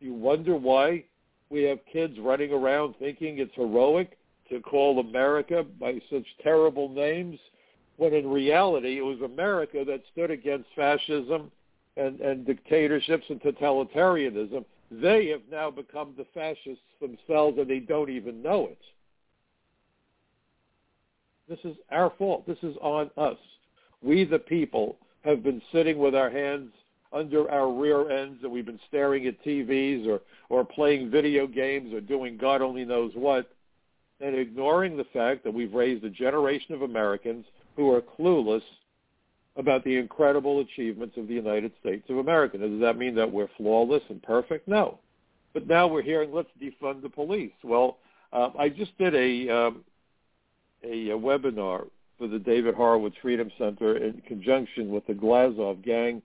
[0.00, 1.04] You wonder why
[1.50, 4.16] we have kids running around thinking it's heroic
[4.50, 7.38] to call America by such terrible names,
[7.96, 11.50] when in reality it was America that stood against fascism
[11.96, 14.64] and, and dictatorships and totalitarianism.
[14.90, 18.78] They have now become the fascists themselves, and they don't even know it.
[21.48, 22.46] This is our fault.
[22.46, 23.38] This is on us.
[24.02, 26.70] We, the people, have been sitting with our hands
[27.12, 31.92] under our rear ends and we've been staring at TVs or, or playing video games
[31.92, 33.50] or doing God only knows what
[34.20, 38.62] and ignoring the fact that we've raised a generation of Americans who are clueless
[39.56, 42.58] about the incredible achievements of the United States of America.
[42.58, 44.68] Does that mean that we're flawless and perfect?
[44.68, 44.98] No.
[45.54, 47.52] But now we're hearing, let's defund the police.
[47.64, 47.98] Well,
[48.32, 49.84] uh, I just did a, um,
[50.84, 51.88] a, a webinar
[52.18, 56.20] for the David Horowitz Freedom Center in conjunction with the Glazov gang.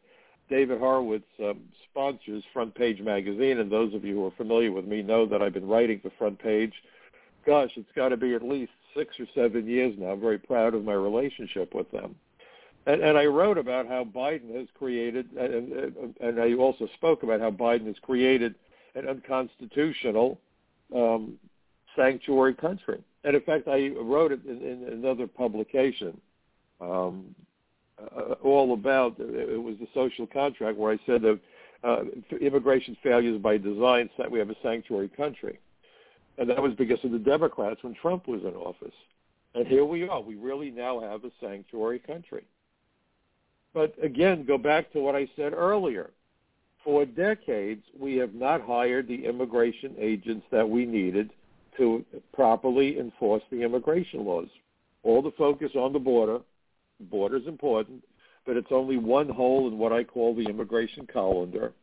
[0.49, 4.85] David Horowitz um, sponsors Front Page Magazine, and those of you who are familiar with
[4.85, 6.73] me know that I've been writing for Front Page.
[7.45, 10.07] Gosh, it's got to be at least six or seven years now.
[10.07, 12.15] I'm very proud of my relationship with them.
[12.85, 17.39] And, and I wrote about how Biden has created, and, and, I also spoke about
[17.39, 18.55] how Biden has created
[18.95, 20.39] an unconstitutional
[20.93, 21.35] um,
[21.95, 26.19] sanctuary country and in fact, I wrote it in, in another publication,
[26.81, 27.33] um,
[27.99, 31.39] uh, all about it was the social contract where I said that
[31.83, 32.03] uh,
[32.41, 35.59] immigration failures by design we have a sanctuary country,
[36.37, 38.93] and that was because of the Democrats when Trump was in office.
[39.55, 40.19] And here we are.
[40.19, 42.43] We really now have a sanctuary country.
[43.73, 46.11] But again, go back to what I said earlier.
[46.83, 51.31] For decades, we have not hired the immigration agents that we needed
[51.77, 54.47] to properly enforce the immigration laws.
[55.03, 56.39] All the focus on the border.
[57.11, 58.03] Border is important,
[58.45, 61.73] but it's only one hole in what I call the immigration colander.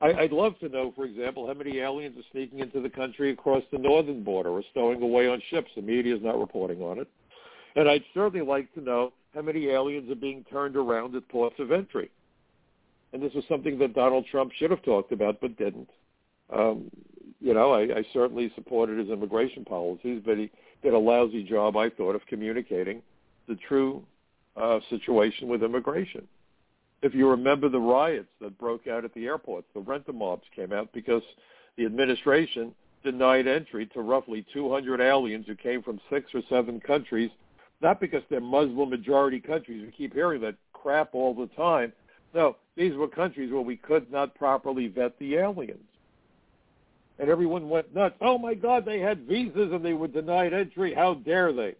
[0.00, 3.30] I, I'd love to know, for example, how many aliens are sneaking into the country
[3.30, 5.70] across the northern border or stowing away on ships.
[5.74, 7.08] The media is not reporting on it.
[7.76, 11.56] And I'd certainly like to know how many aliens are being turned around at ports
[11.58, 12.10] of entry.
[13.12, 15.88] And this is something that Donald Trump should have talked about but didn't.
[16.52, 16.90] Um,
[17.40, 20.50] you know, I, I certainly supported his immigration policies, but he
[20.82, 23.02] did a lousy job, I thought, of communicating
[23.48, 24.02] the true
[24.56, 26.26] uh, situation with immigration.
[27.02, 30.92] If you remember the riots that broke out at the airports, the rent-a-mobs came out
[30.92, 31.22] because
[31.76, 32.74] the administration
[33.04, 37.30] denied entry to roughly 200 aliens who came from six or seven countries,
[37.82, 39.84] not because they're Muslim majority countries.
[39.84, 41.92] We keep hearing that crap all the time.
[42.34, 45.84] No, these were countries where we could not properly vet the aliens
[47.18, 48.16] and everyone went nuts.
[48.20, 50.94] Oh my God, they had visas and they were denied entry.
[50.94, 51.74] How dare they?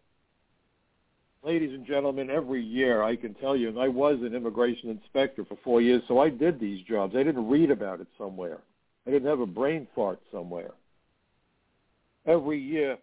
[1.43, 5.45] Ladies and gentlemen, every year I can tell you, and I was an immigration inspector
[5.45, 7.14] for four years, so I did these jobs.
[7.14, 8.59] I didn't read about it somewhere.
[9.07, 10.72] I didn't have a brain fart somewhere.
[12.26, 12.99] Every year,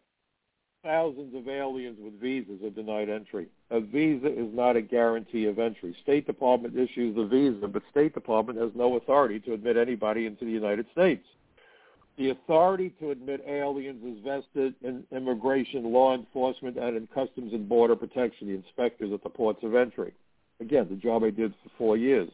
[0.83, 3.47] thousands of aliens with visas are denied entry.
[3.69, 5.95] A visa is not a guarantee of entry.
[6.03, 10.43] State Department issues the visa, but State Department has no authority to admit anybody into
[10.43, 11.25] the United States.
[12.17, 17.67] The authority to admit aliens is vested in immigration, law enforcement, and in Customs and
[17.67, 20.13] Border Protection, the inspectors at the ports of entry.
[20.59, 22.29] Again, the job I did for four years.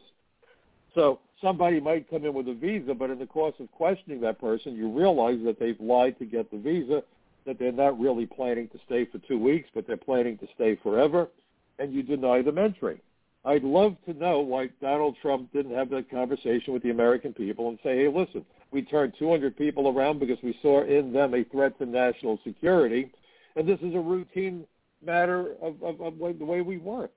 [0.94, 4.38] So somebody might come in with a visa, but in the course of questioning that
[4.38, 7.02] person, you realize that they've lied to get the visa,
[7.46, 10.76] that they're not really planning to stay for two weeks, but they're planning to stay
[10.82, 11.28] forever,
[11.78, 13.00] and you deny them entry.
[13.46, 17.70] I'd love to know why Donald Trump didn't have that conversation with the American people
[17.70, 21.44] and say, hey, listen, we turned 200 people around because we saw in them a
[21.44, 23.10] threat to national security,
[23.56, 24.64] and this is a routine
[25.04, 27.12] matter of, of, of the way we work.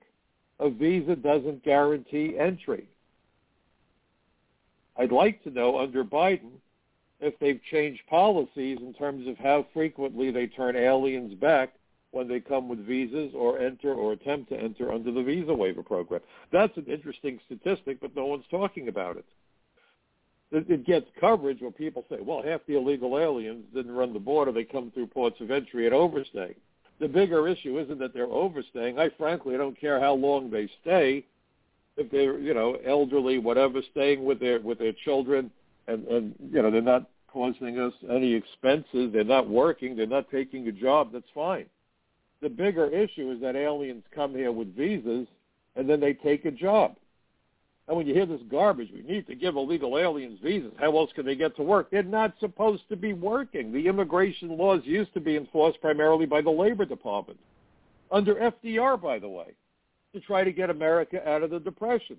[0.60, 2.88] A visa doesn't guarantee entry.
[4.96, 6.52] I'd like to know under Biden
[7.20, 11.72] if they've changed policies in terms of how frequently they turn aliens back
[12.10, 15.82] when they come with visas or enter or attempt to enter under the visa waiver
[15.82, 16.20] program.
[16.52, 19.24] That's an interesting statistic, but no one's talking about it.
[20.52, 24.52] It gets coverage when people say, well, half the illegal aliens didn't run the border.
[24.52, 26.54] They come through ports of entry and overstay.
[27.00, 28.98] The bigger issue isn't that they're overstaying.
[28.98, 31.24] I frankly don't care how long they stay.
[31.96, 35.50] If they're, you know, elderly, whatever, staying with their with their children
[35.88, 40.30] and, and you know, they're not causing us any expenses, they're not working, they're not
[40.30, 41.66] taking a job, that's fine.
[42.42, 45.26] The bigger issue is that aliens come here with visas
[45.76, 46.96] and then they take a job.
[47.86, 50.72] And when you hear this garbage, we need to give illegal aliens visas.
[50.78, 51.90] How else can they get to work?
[51.90, 53.72] They're not supposed to be working.
[53.72, 57.38] The immigration laws used to be enforced primarily by the Labor Department,
[58.10, 59.52] under FDR, by the way,
[60.14, 62.16] to try to get America out of the Depression.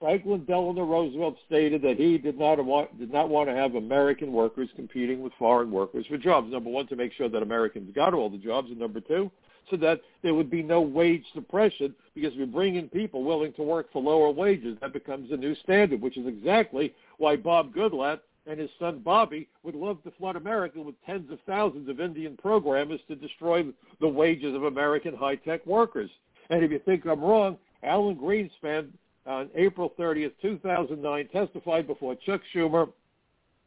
[0.00, 4.32] Franklin Delano Roosevelt stated that he did not want did not want to have American
[4.32, 6.50] workers competing with foreign workers for jobs.
[6.50, 9.30] Number one, to make sure that Americans got all the jobs, and number two,
[9.70, 13.62] so that there would be no wage suppression because we bring in people willing to
[13.62, 14.76] work for lower wages.
[14.80, 19.48] That becomes a new standard, which is exactly why Bob Goodlatte and his son Bobby
[19.62, 23.64] would love to flood America with tens of thousands of Indian programmers to destroy
[24.00, 26.10] the wages of American high-tech workers.
[26.50, 28.88] And if you think I'm wrong, Alan Greenspan
[29.26, 32.90] on April 30th, 2009, testified before Chuck Schumer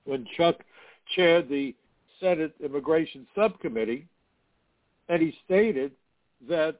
[0.03, 0.57] when Chuck
[1.15, 1.73] chaired the
[2.19, 4.07] Senate Immigration Subcommittee,
[5.09, 5.91] and he stated
[6.47, 6.77] that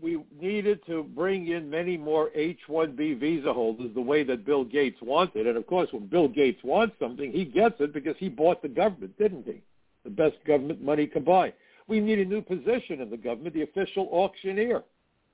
[0.00, 4.98] we needed to bring in many more H-1B visa holders the way that Bill Gates
[5.00, 5.46] wanted.
[5.46, 8.68] And of course, when Bill Gates wants something, he gets it because he bought the
[8.68, 9.62] government, didn't he?
[10.04, 11.52] The best government money can buy.
[11.88, 14.82] We need a new position in the government, the official auctioneer.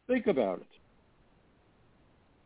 [0.07, 0.67] Think about it.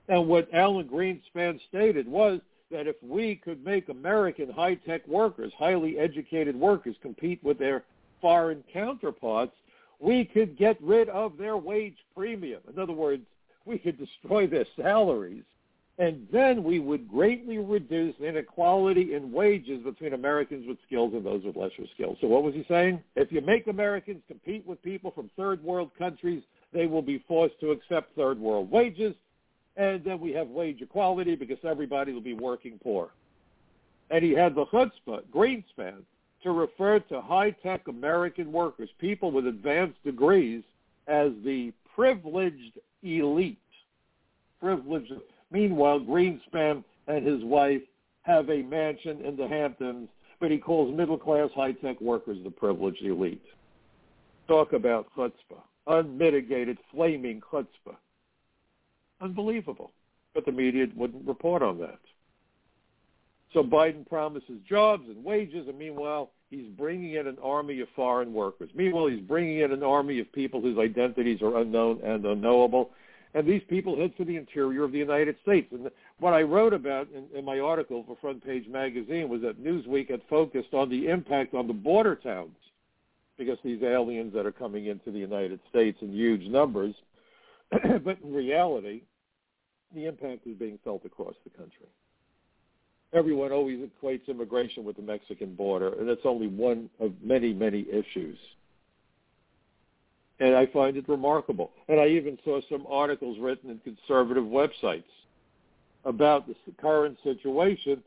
[0.08, 2.40] And what Alan Greenspan stated was
[2.70, 7.84] that if we could make American high-tech workers, highly educated workers, compete with their
[8.20, 9.52] foreign counterparts,
[9.98, 12.60] we could get rid of their wage premium.
[12.72, 13.22] In other words,
[13.64, 15.42] we could destroy their salaries,
[15.98, 21.42] and then we would greatly reduce inequality in wages between Americans with skills and those
[21.42, 22.18] with lesser skills.
[22.20, 23.02] So what was he saying?
[23.16, 26.42] If you make Americans compete with people from third world countries,
[26.72, 29.14] they will be forced to accept third world wages
[29.76, 33.10] and then we have wage equality because everybody will be working poor.
[34.10, 36.02] And he had the chutzpah, Greenspan,
[36.42, 40.62] to refer to high-tech American workers, people with advanced degrees,
[41.08, 43.58] as the privileged elite.
[44.60, 45.12] Privileged.
[45.50, 47.82] Meanwhile, Greenspan and his wife
[48.22, 50.08] have a mansion in the Hamptons,
[50.40, 53.42] but he calls middle-class high-tech workers the privileged elite.
[54.48, 57.96] Talk about chutzpah, unmitigated, flaming chutzpah.
[59.20, 59.92] Unbelievable.
[60.34, 61.98] But the media wouldn't report on that.
[63.56, 68.34] So Biden promises jobs and wages, and meanwhile, he's bringing in an army of foreign
[68.34, 68.68] workers.
[68.74, 72.90] Meanwhile, he's bringing in an army of people whose identities are unknown and unknowable.
[73.32, 75.68] And these people head for the interior of the United States.
[75.72, 79.64] And what I wrote about in, in my article for Front Page Magazine was that
[79.64, 82.56] Newsweek had focused on the impact on the border towns
[83.38, 86.94] because these aliens that are coming into the United States in huge numbers
[87.70, 89.00] but in reality,
[89.94, 91.86] the impact is being felt across the country.
[93.16, 97.86] Everyone always equates immigration with the Mexican border, and it's only one of many, many
[97.90, 98.36] issues.
[100.38, 101.70] And I find it remarkable.
[101.88, 105.04] And I even saw some articles written in conservative websites
[106.04, 108.02] about the current situation.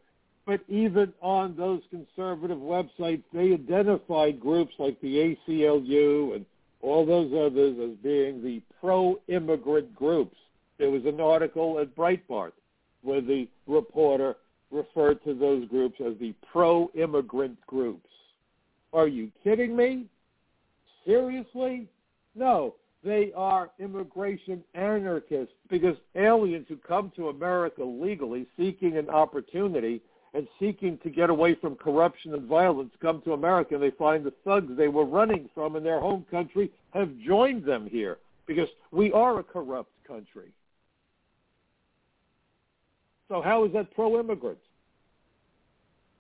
[0.46, 6.46] But even on those conservative websites, they identified groups like the ACLU and
[6.82, 10.38] all those others as being the pro-immigrant groups.
[10.78, 12.52] There was an article at Breitbart
[13.02, 14.36] where the reporter
[14.72, 18.10] referred to those groups as the pro-immigrant groups.
[18.94, 20.06] Are you kidding me?
[21.06, 21.88] Seriously?
[22.36, 30.02] No, they are immigration anarchists because aliens who come to America legally seeking an opportunity
[30.34, 34.24] and seeking to get away from corruption and violence come to America and they find
[34.24, 38.70] the thugs they were running from in their home country have joined them here because
[38.92, 40.52] we are a corrupt country.
[43.30, 44.58] So how is that pro-immigrant?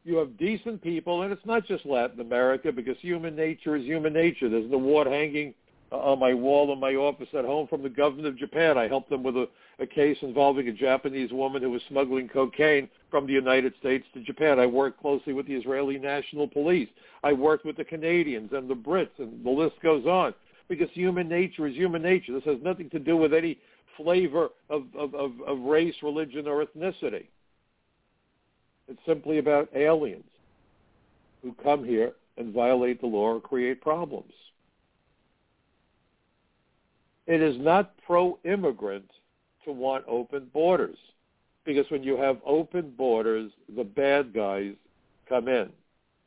[0.05, 4.13] You have decent people, and it's not just Latin America because human nature is human
[4.13, 4.47] nature.
[4.47, 5.53] There's an award hanging
[5.91, 8.77] uh, on my wall in my office at home from the government of Japan.
[8.77, 9.47] I helped them with a,
[9.79, 14.21] a case involving a Japanese woman who was smuggling cocaine from the United States to
[14.21, 14.59] Japan.
[14.59, 16.89] I worked closely with the Israeli National Police.
[17.23, 20.33] I worked with the Canadians and the Brits, and the list goes on.
[20.69, 22.33] Because human nature is human nature.
[22.33, 23.57] This has nothing to do with any
[24.01, 27.25] flavor of, of, of, of race, religion, or ethnicity.
[28.87, 30.23] It's simply about aliens
[31.43, 34.33] who come here and violate the law or create problems.
[37.27, 39.09] It is not pro-immigrant
[39.65, 40.97] to want open borders
[41.65, 44.73] because when you have open borders, the bad guys
[45.27, 45.69] come in.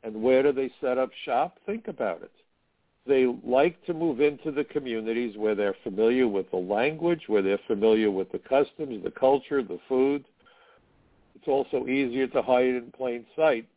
[0.03, 1.59] And where do they set up shop?
[1.65, 2.31] Think about it.
[3.05, 7.59] They like to move into the communities where they're familiar with the language, where they're
[7.67, 10.23] familiar with the customs, the culture, the food.
[11.35, 13.67] It's also easier to hide in plain sight.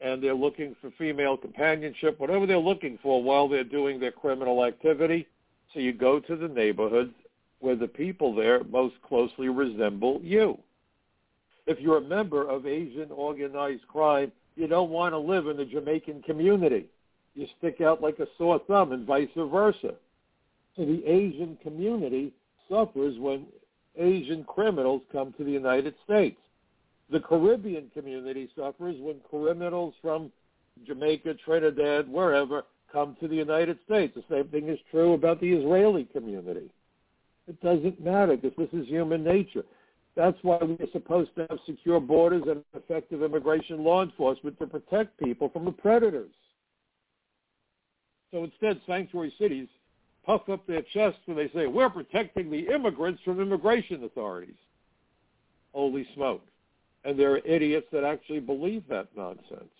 [0.00, 4.64] And they're looking for female companionship, whatever they're looking for while they're doing their criminal
[4.64, 5.26] activity.
[5.74, 7.12] So you go to the neighborhoods
[7.60, 10.58] where the people there most closely resemble you.
[11.66, 15.64] If you're a member of Asian organized crime, you don't want to live in the
[15.64, 16.86] Jamaican community.
[17.36, 19.94] You stick out like a sore thumb and vice versa.
[20.74, 22.32] So the Asian community
[22.68, 23.46] suffers when
[23.96, 26.38] Asian criminals come to the United States.
[27.10, 30.32] The Caribbean community suffers when criminals from
[30.86, 34.14] Jamaica, Trinidad, wherever, come to the United States.
[34.14, 36.70] The same thing is true about the Israeli community.
[37.46, 39.62] It doesn't matter because this is human nature.
[40.16, 45.20] That's why we're supposed to have secure borders and effective immigration law enforcement to protect
[45.20, 46.30] people from the predators.
[48.30, 49.68] So instead, sanctuary cities
[50.24, 54.56] puff up their chests when they say, we're protecting the immigrants from immigration authorities.
[55.72, 56.42] Holy smoke.
[57.04, 59.70] And there are idiots that actually believe that nonsense.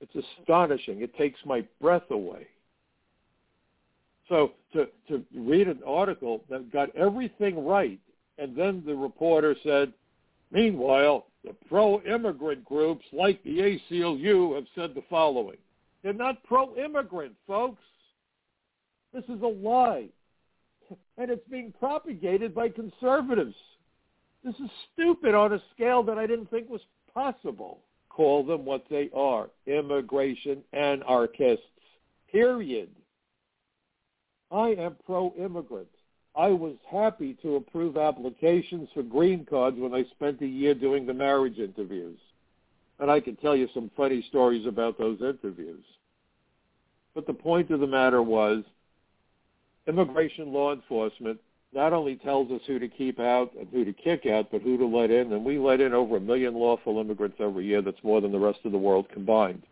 [0.00, 1.02] It's astonishing.
[1.02, 2.48] It takes my breath away.
[4.28, 7.98] So to, to read an article that got everything right,
[8.38, 9.92] and then the reporter said,
[10.50, 15.58] meanwhile, the pro-immigrant groups like the ACLU have said the following.
[16.02, 17.82] They're not pro-immigrant, folks.
[19.12, 20.08] This is a lie.
[21.18, 23.54] And it's being propagated by conservatives.
[24.44, 26.80] This is stupid on a scale that I didn't think was
[27.12, 27.80] possible
[28.20, 31.64] call them what they are, immigration anarchists,
[32.30, 32.90] period.
[34.50, 35.88] I am pro-immigrant.
[36.36, 41.06] I was happy to approve applications for green cards when I spent a year doing
[41.06, 42.18] the marriage interviews.
[43.00, 45.84] And I can tell you some funny stories about those interviews.
[47.14, 48.62] But the point of the matter was
[49.86, 51.40] immigration law enforcement
[51.72, 54.76] not only tells us who to keep out and who to kick out, but who
[54.76, 55.32] to let in.
[55.32, 57.80] And we let in over a million lawful immigrants every year.
[57.80, 59.62] That's more than the rest of the world combined.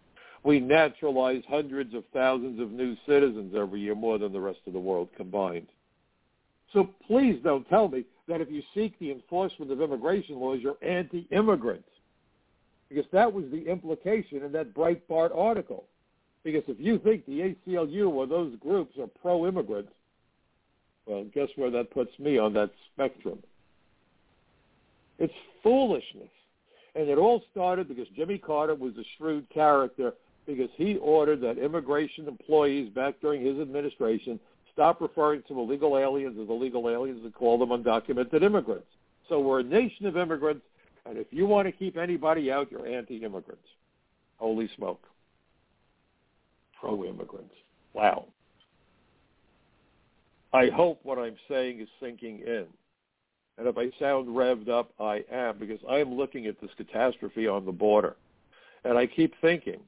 [0.44, 4.72] We naturalize hundreds of thousands of new citizens every year, more than the rest of
[4.72, 5.66] the world combined.
[6.72, 10.76] So please don't tell me that if you seek the enforcement of immigration laws, you're
[10.82, 11.84] anti-immigrant.
[12.88, 15.84] Because that was the implication in that Breitbart article.
[16.44, 19.88] Because if you think the ACLU or those groups are pro-immigrant,
[21.06, 23.42] well, guess where that puts me on that spectrum?
[25.18, 26.28] It's foolishness.
[26.94, 30.14] And it all started because Jimmy Carter was a shrewd character
[30.46, 34.40] because he ordered that immigration employees back during his administration
[34.72, 38.86] stop referring to illegal aliens as illegal aliens and call them undocumented immigrants.
[39.28, 40.64] So we're a nation of immigrants,
[41.08, 43.64] and if you want to keep anybody out, you're anti-immigrants.
[44.36, 45.02] Holy smoke.
[46.78, 47.54] Pro-immigrants.
[47.94, 48.26] Wow.
[50.52, 52.66] I hope what I'm saying is sinking in.
[53.56, 57.48] And if I sound revved up, I am, because I am looking at this catastrophe
[57.48, 58.16] on the border.
[58.84, 59.80] And I keep thinking,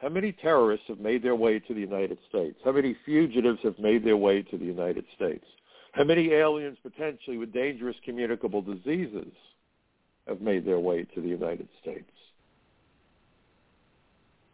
[0.00, 2.56] how many terrorists have made their way to the United States?
[2.64, 5.44] How many fugitives have made their way to the United States?
[5.92, 9.32] How many aliens potentially with dangerous communicable diseases
[10.28, 12.10] have made their way to the United States?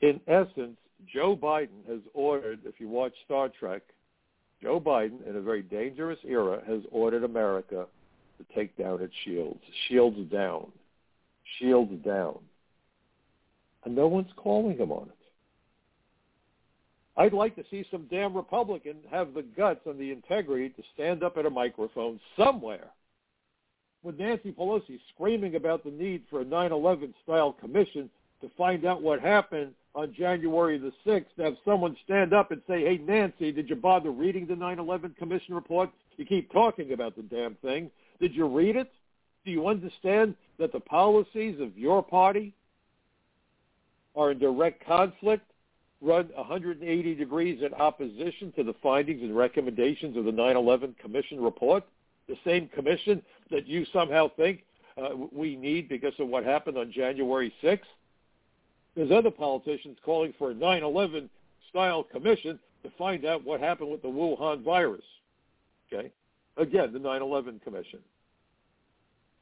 [0.01, 0.77] In essence,
[1.13, 3.83] Joe Biden has ordered, if you watch Star Trek,
[4.63, 7.87] Joe Biden, in a very dangerous era, has ordered America
[8.39, 9.61] to take down its shields.
[9.89, 10.71] Shields down.
[11.59, 12.39] shields down.
[13.85, 15.15] And no one's calling him on it.
[17.17, 21.23] I'd like to see some damn Republican have the guts and the integrity to stand
[21.23, 22.89] up at a microphone somewhere
[24.05, 29.03] with Nancy Pelosi screaming about the need for a 9/11 style commission to find out
[29.03, 33.51] what happened on January the 6th, to have someone stand up and say, "Hey Nancy,
[33.51, 35.91] did you bother reading the 9/11 commission report?
[36.17, 37.91] You keep talking about the damn thing.
[38.21, 38.93] Did you read it?
[39.45, 42.53] Do you understand that the policies of your party
[44.15, 45.51] are in direct conflict
[46.01, 51.83] run 180 degrees in opposition to the findings and recommendations of the 9/11 Commission report,
[52.29, 54.65] the same commission that you somehow think
[54.97, 57.81] uh, we need because of what happened on January 6th.
[58.95, 61.29] There's other politicians calling for a 9/11
[61.69, 65.03] style commission to find out what happened with the Wuhan virus.
[65.93, 66.13] Okay,
[66.57, 67.99] again, the 9/11 Commission.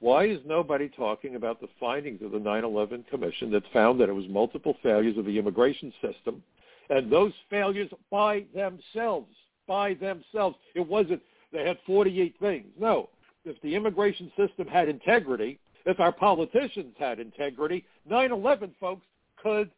[0.00, 4.14] Why is nobody talking about the findings of the 9/11 Commission that found that it
[4.14, 6.42] was multiple failures of the immigration system,
[6.88, 9.34] and those failures by themselves,
[9.66, 11.22] by themselves, it wasn't
[11.52, 12.66] they had 48 things.
[12.78, 13.08] No,
[13.44, 19.04] if the immigration system had integrity, if our politicians had integrity, 9/11 folks
[19.36, 19.70] could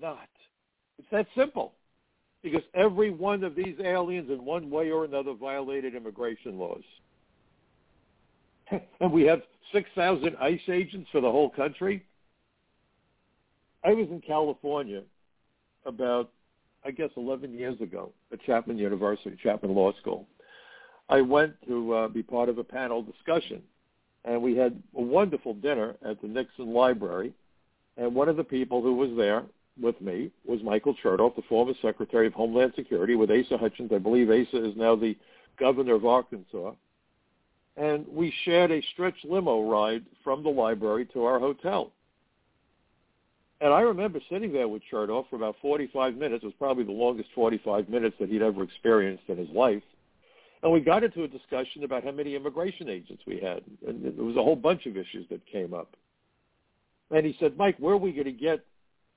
[0.00, 0.28] not.
[0.98, 1.74] It's that simple.
[2.42, 6.82] Because every one of these aliens in one way or another violated immigration laws.
[9.00, 12.04] and we have 6,000 ICE agents for the whole country.
[13.82, 15.02] I was in California
[15.86, 16.30] about,
[16.84, 20.26] I guess, 11 years ago at Chapman University, Chapman Law School.
[21.08, 23.62] I went to uh, be part of a panel discussion,
[24.24, 27.32] and we had a wonderful dinner at the Nixon Library.
[27.96, 29.44] And one of the people who was there
[29.80, 33.92] with me was Michael Chertoff, the former Secretary of Homeland Security with Asa Hutchins.
[33.94, 35.16] I believe Asa is now the
[35.58, 36.72] governor of Arkansas
[37.76, 41.92] and we shared a stretch limo ride from the library to our hotel.
[43.60, 46.42] And I remember sitting there with Chertoff for about 45 minutes.
[46.44, 49.82] It was probably the longest 45 minutes that he'd ever experienced in his life.
[50.64, 53.62] And we got into a discussion about how many immigration agents we had.
[53.86, 55.94] And there was a whole bunch of issues that came up.
[57.12, 58.64] And he said, Mike, where are we going to get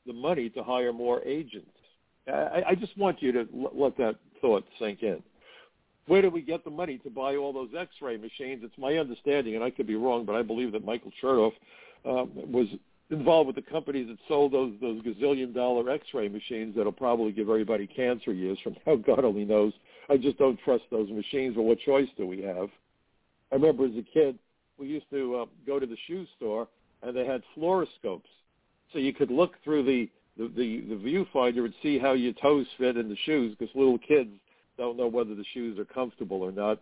[0.05, 1.71] the money to hire more agents?
[2.27, 5.23] I, I just want you to let that thought sink in
[6.07, 8.61] where do we get the money to buy all those X-ray machines?
[8.63, 11.51] It's my understanding, and I could be wrong, but I believe that Michael Chertoff
[12.05, 12.67] um, was
[13.09, 17.49] involved with the companies that sold those those gazillion dollar X-ray machines that'll probably give
[17.49, 18.95] everybody cancer years from now.
[18.95, 19.73] God only knows.
[20.09, 21.55] I just don't trust those machines.
[21.55, 22.69] But what choice do we have?
[23.51, 24.37] I remember as a kid,
[24.77, 26.67] we used to uh, go to the shoe store,
[27.01, 28.21] and they had fluoroscopes,
[28.93, 32.67] so you could look through the the, the, the viewfinder and see how your toes
[32.77, 34.29] fit in the shoes because little kids
[34.77, 36.79] don't know whether the shoes are comfortable or not.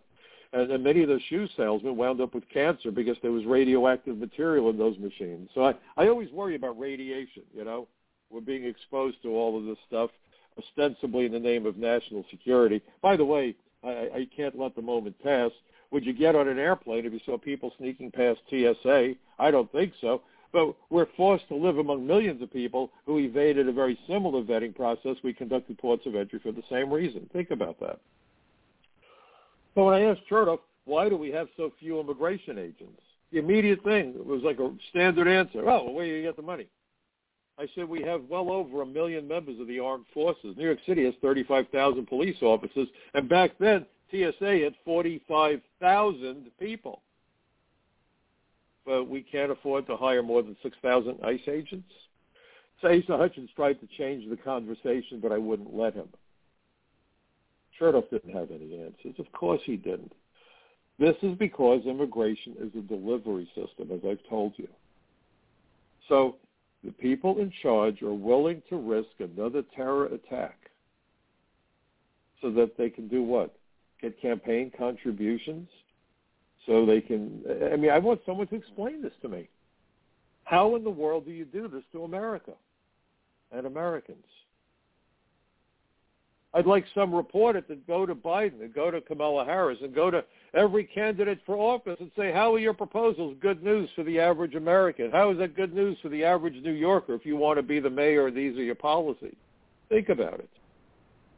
[0.52, 4.18] And, and many of those shoe salesmen wound up with cancer because there was radioactive
[4.18, 5.48] material in those machines.
[5.54, 7.88] So I, I always worry about radiation, you know.
[8.30, 10.10] We're being exposed to all of this stuff,
[10.58, 12.82] ostensibly in the name of national security.
[13.02, 13.54] By the way,
[13.84, 15.50] I, I can't let the moment pass.
[15.90, 19.14] Would you get on an airplane if you saw people sneaking past TSA?
[19.38, 20.22] I don't think so.
[20.52, 24.74] But we're forced to live among millions of people who evaded a very similar vetting
[24.74, 27.28] process we conducted ports of entry for the same reason.
[27.32, 28.00] Think about that.
[29.74, 33.02] So when I asked Chertoff, why do we have so few immigration agents?
[33.32, 35.60] The immediate thing was like a standard answer.
[35.60, 36.66] Oh, well, where do you get the money?
[37.58, 40.56] I said we have well over a million members of the armed forces.
[40.56, 47.00] New York City has 35,000 police officers, and back then TSA had 45,000 people
[48.86, 51.92] but we can't afford to hire more than 6,000 ICE agents.
[52.82, 56.08] Asa Hutchins tried to change the conversation, but I wouldn't let him.
[57.78, 59.18] Chertoff didn't have any answers.
[59.18, 60.12] Of course he didn't.
[60.98, 64.68] This is because immigration is a delivery system, as I've told you.
[66.08, 66.36] So
[66.86, 70.56] the people in charge are willing to risk another terror attack
[72.40, 73.56] so that they can do what?
[74.00, 75.68] Get campaign contributions
[76.64, 77.42] so they can.
[77.72, 79.48] I mean, I want someone to explain this to me.
[80.44, 82.52] How in the world do you do this to America
[83.50, 84.24] and Americans?
[86.56, 90.10] I'd like some reporter to go to Biden and go to Kamala Harris and go
[90.10, 94.18] to every candidate for office and say, how are your proposals good news for the
[94.18, 95.10] average American?
[95.10, 97.78] How is that good news for the average New Yorker if you want to be
[97.78, 99.36] the mayor these are your policies?
[99.90, 100.48] Think about it.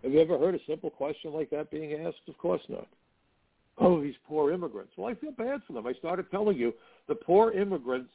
[0.05, 2.29] Have you ever heard a simple question like that being asked?
[2.29, 2.87] Of course not
[3.81, 4.93] oh, these poor immigrants.
[4.97, 5.87] Well, I feel bad for them.
[5.87, 6.73] I started telling you
[7.09, 8.11] the poor immigrants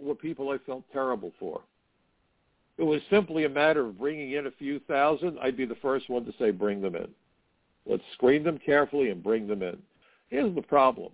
[0.00, 1.60] were people I felt terrible for.
[2.82, 5.38] It was simply a matter of bringing in a few thousand.
[5.40, 7.06] I'd be the first one to say, bring them in.
[7.86, 9.78] Let's screen them carefully and bring them in.
[10.30, 11.12] Here's the problem.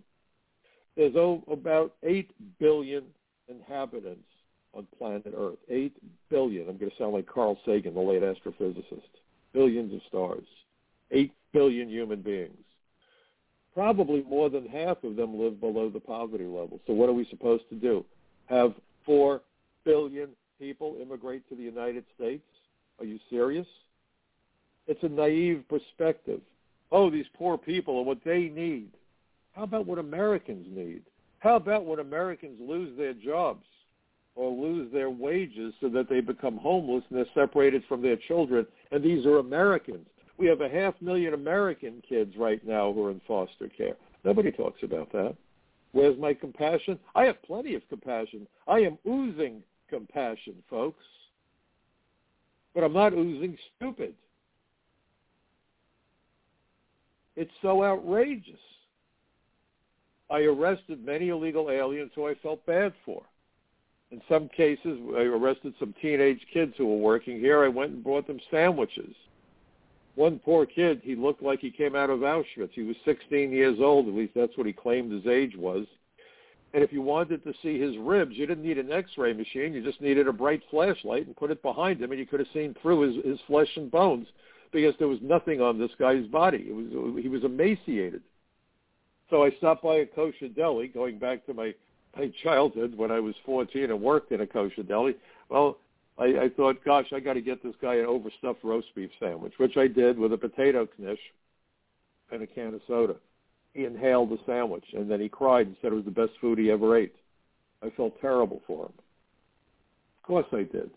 [0.97, 1.14] There's
[1.47, 3.05] about 8 billion
[3.49, 4.25] inhabitants
[4.73, 5.59] on planet Earth.
[5.69, 5.93] 8
[6.31, 6.71] billion.
[6.71, 9.03] I'm going to sound like Carl Sagan, the late astrophysicist.
[9.53, 10.47] Billions of stars.
[11.11, 12.57] 8 billion human beings.
[13.75, 16.81] Probably more than half of them live below the poverty level.
[16.87, 18.07] So what are we supposed to do?
[18.47, 18.73] Have
[19.05, 19.43] 4
[19.85, 22.45] billion people immigrate to the United States?
[22.99, 23.67] Are you serious?
[24.87, 26.41] It's a naive perspective.
[26.91, 28.89] Oh, these poor people and what they need.
[29.53, 31.03] How about what Americans need?
[31.41, 33.65] How about when Americans lose their jobs
[34.35, 38.67] or lose their wages so that they become homeless and they're separated from their children?
[38.91, 40.07] And these are Americans.
[40.39, 43.97] We have a half million American kids right now who are in foster care.
[44.25, 45.37] Nobody talks about that.
[45.93, 46.99] Where's my compassion?
[47.15, 48.47] I have plenty of compassion.
[48.67, 51.05] I am oozing compassion, folks.
[52.74, 54.14] But I'm not oozing stupid.
[57.36, 58.59] It's so outrageous.
[60.30, 63.22] I arrested many illegal aliens who I felt bad for.
[64.11, 67.62] In some cases, I arrested some teenage kids who were working here.
[67.62, 69.14] I went and brought them sandwiches.
[70.14, 72.72] One poor kid, he looked like he came out of Auschwitz.
[72.72, 75.86] He was 16 years old, at least that's what he claimed his age was.
[76.75, 79.73] And if you wanted to see his ribs, you didn't need an X-ray machine.
[79.73, 82.49] You just needed a bright flashlight and put it behind him, and you could have
[82.53, 84.27] seen through his, his flesh and bones
[84.71, 86.66] because there was nothing on this guy's body.
[86.69, 88.23] It was he was emaciated.
[89.31, 91.75] So I stopped by a kosher deli, going back to my
[92.16, 95.14] my childhood when I was 14 and worked in a kosher deli.
[95.49, 95.79] Well,
[96.19, 99.53] I, I thought, gosh, I got to get this guy an overstuffed roast beef sandwich,
[99.59, 101.21] which I did with a potato knish
[102.33, 103.16] and a can of soda.
[103.85, 106.70] Inhaled the sandwich and then he cried and said it was the best food he
[106.70, 107.14] ever ate.
[107.83, 108.93] I felt terrible for him.
[110.18, 110.91] Of course I did.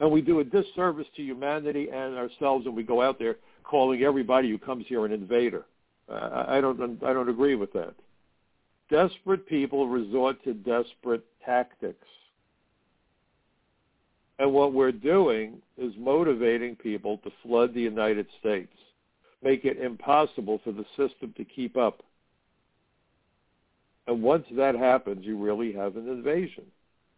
[0.00, 4.02] And we do a disservice to humanity and ourselves, and we go out there calling
[4.02, 5.64] everybody who comes here an invader.
[6.08, 7.94] Uh, I don't, I don't agree with that.
[8.90, 12.06] Desperate people resort to desperate tactics.
[14.38, 18.72] And what we're doing is motivating people to flood the United States,
[19.42, 22.02] make it impossible for the system to keep up.
[24.06, 26.64] And once that happens, you really have an invasion.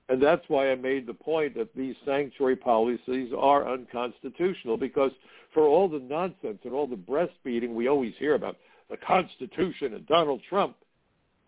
[0.09, 5.13] And that's why I made the point that these sanctuary policies are unconstitutional because
[5.55, 8.57] for all the nonsense and all the breastfeeding we always hear about
[8.91, 10.75] the Constitution and Donald Trump,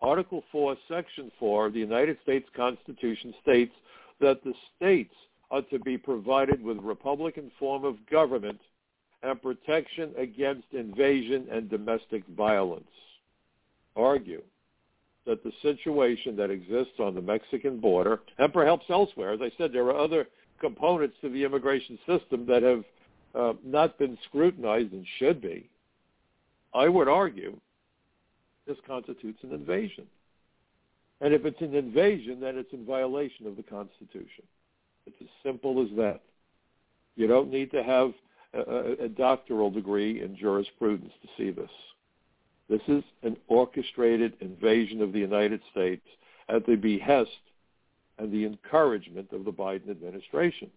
[0.01, 3.73] Article 4, Section 4 of the United States Constitution states
[4.21, 5.13] that the states
[5.51, 8.59] are to be provided with Republican form of government
[9.23, 12.85] and protection against invasion and domestic violence.
[13.95, 14.41] Argue
[15.25, 19.71] that the situation that exists on the Mexican border, and perhaps elsewhere, as I said,
[19.71, 20.27] there are other
[20.59, 22.83] components to the immigration system that have
[23.33, 25.69] uh, not been scrutinized and should be.
[26.73, 27.57] I would argue
[28.67, 30.05] this constitutes an invasion.
[31.21, 34.43] And if it's an invasion, then it's in violation of the Constitution.
[35.05, 36.21] It's as simple as that.
[37.15, 38.11] You don't need to have
[38.53, 41.69] a, doctoral degree in jurisprudence to see this.
[42.69, 46.05] This is an orchestrated invasion of the United States
[46.49, 47.29] at the behest
[48.19, 50.69] and the encouragement of the Biden administration.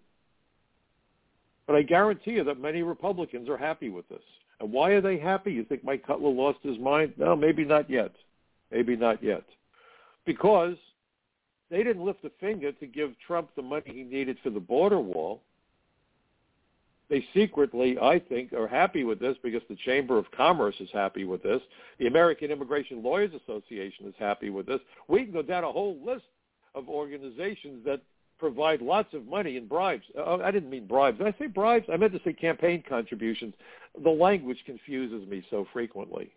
[1.66, 4.22] But I guarantee you that many Republicans are happy with this.
[4.60, 5.52] And why are they happy?
[5.52, 7.12] You think Mike Cutler lost his mind?
[7.18, 8.12] No, maybe not yet.
[8.70, 9.44] Maybe not yet.
[10.24, 10.76] Because
[11.70, 15.00] they didn't lift a finger to give Trump the money he needed for the border
[15.00, 15.42] wall
[17.08, 21.24] they secretly, I think, are happy with this because the Chamber of Commerce is happy
[21.24, 21.60] with this.
[21.98, 24.80] The American Immigration Lawyers Association is happy with this.
[25.06, 26.24] We can go down a whole list
[26.74, 28.00] of organizations that
[28.38, 30.04] provide lots of money in bribes.
[30.18, 31.18] Uh, I didn't mean bribes.
[31.18, 31.86] Did I say bribes?
[31.90, 33.54] I meant to say campaign contributions.
[34.02, 36.30] The language confuses me so frequently.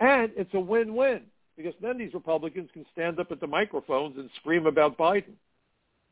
[0.00, 1.22] And it's a win-win
[1.56, 5.34] because then these Republicans can stand up at the microphones and scream about Biden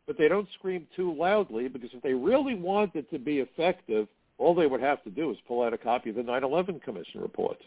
[0.07, 4.55] but they don't scream too loudly because if they really wanted to be effective, all
[4.55, 7.59] they would have to do is pull out a copy of the 9/11 Commission report.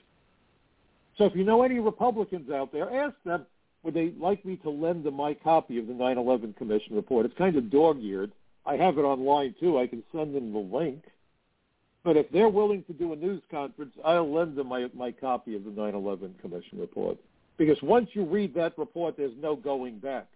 [1.18, 3.46] So if you know any Republicans out there, ask them
[3.84, 7.26] would they like me to lend them my copy of the 9/11 Commission report.
[7.26, 8.32] It's kind of dog-eared.
[8.66, 9.78] I have it online too.
[9.78, 11.06] I can send them the link.
[12.04, 15.56] But if they're willing to do a news conference, I'll lend them my, my copy
[15.56, 17.18] of the 9/11 Commission report.
[17.58, 20.28] Because once you read that report, there's no going back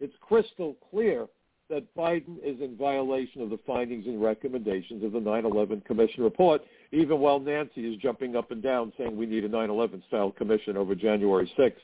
[0.00, 1.26] it's crystal clear
[1.70, 6.62] that Biden is in violation of the findings and recommendations of the 9/11 Commission report,
[6.92, 10.76] even while Nancy is jumping up and down saying we need a 9/11 style commission
[10.76, 11.82] over January 6th,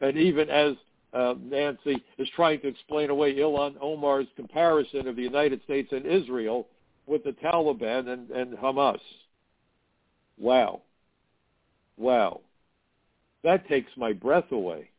[0.00, 0.76] and even as
[1.12, 6.04] uh, Nancy is trying to explain away Ilhan Omar's comparison of the United States and
[6.04, 6.68] Israel
[7.06, 9.00] with the Taliban and, and Hamas.
[10.38, 10.82] Wow.
[11.96, 12.40] Wow.
[13.42, 14.90] That takes my breath away.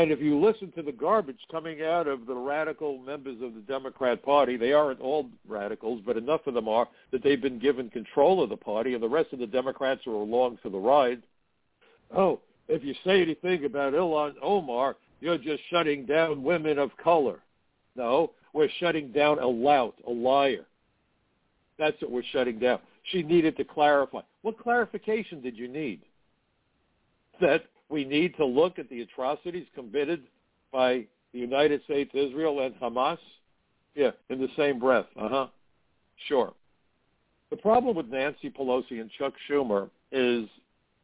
[0.00, 3.60] And if you listen to the garbage coming out of the radical members of the
[3.60, 7.90] Democrat Party, they aren't all radicals, but enough of them are that they've been given
[7.90, 11.20] control of the party, and the rest of the Democrats are along for the ride.
[12.16, 17.40] Oh, if you say anything about Ilhan Omar, you're just shutting down women of color.
[17.94, 20.64] No, we're shutting down a lout, a liar.
[21.78, 22.78] That's what we're shutting down.
[23.12, 24.22] She needed to clarify.
[24.40, 26.00] What clarification did you need?
[27.42, 30.22] That we need to look at the atrocities committed
[30.72, 33.18] by the United States, Israel, and Hamas?
[33.94, 35.06] Yeah, in the same breath.
[35.16, 35.48] Uh-huh.
[36.28, 36.52] Sure.
[37.50, 40.48] The problem with Nancy Pelosi and Chuck Schumer is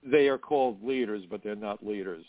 [0.05, 2.25] they are called leaders, but they're not leaders.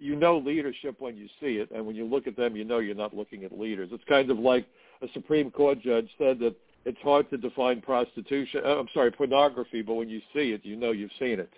[0.00, 2.78] You know leadership when you see it, and when you look at them, you know
[2.78, 3.90] you're not looking at leaders.
[3.92, 4.66] It's kind of like
[5.02, 8.62] a Supreme Court judge said that it's hard to define prostitution.
[8.64, 11.52] Uh, I'm sorry, pornography, but when you see it, you know you've seen it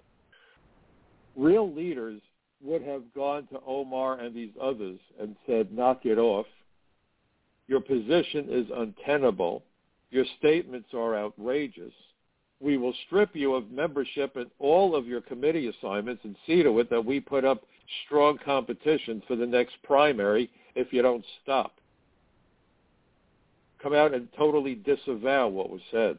[1.36, 2.20] real leaders
[2.62, 6.46] would have gone to Omar and these others and said, knock it off.
[7.68, 9.62] Your position is untenable.
[10.10, 11.92] Your statements are outrageous.
[12.60, 16.78] We will strip you of membership in all of your committee assignments and see to
[16.80, 17.62] it that we put up
[18.04, 21.76] strong competition for the next primary if you don't stop.
[23.82, 26.18] Come out and totally disavow what was said.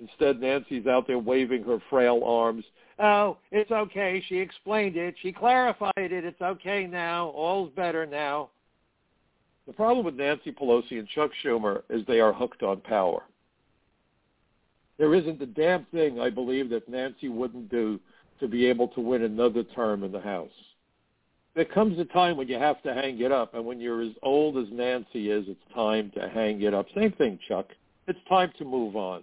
[0.00, 2.64] Instead, Nancy's out there waving her frail arms.
[2.98, 4.22] Oh, it's okay.
[4.28, 5.14] She explained it.
[5.22, 6.24] She clarified it.
[6.24, 7.28] It's okay now.
[7.28, 8.50] All's better now.
[9.66, 13.22] The problem with Nancy Pelosi and Chuck Schumer is they are hooked on power.
[14.98, 18.00] There isn't a damn thing I believe that Nancy wouldn't do
[18.40, 20.50] to be able to win another term in the House.
[21.54, 24.12] There comes a time when you have to hang it up, and when you're as
[24.22, 26.86] old as Nancy is, it's time to hang it up.
[26.94, 27.66] Same thing, Chuck.
[28.06, 29.22] It's time to move on.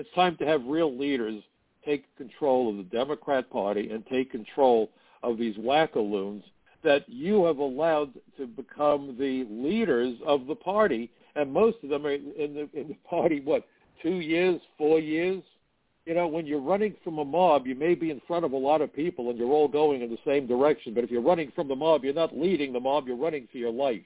[0.00, 1.42] It's time to have real leaders
[1.84, 4.88] take control of the Democrat Party and take control
[5.22, 6.42] of these wackaloons
[6.82, 12.06] that you have allowed to become the leaders of the party, and most of them
[12.06, 13.42] are in the in the party.
[13.44, 13.66] What
[14.02, 15.42] two years, four years?
[16.06, 18.56] You know, when you're running from a mob, you may be in front of a
[18.56, 20.94] lot of people, and you're all going in the same direction.
[20.94, 23.58] But if you're running from the mob, you're not leading the mob; you're running for
[23.58, 24.00] your life.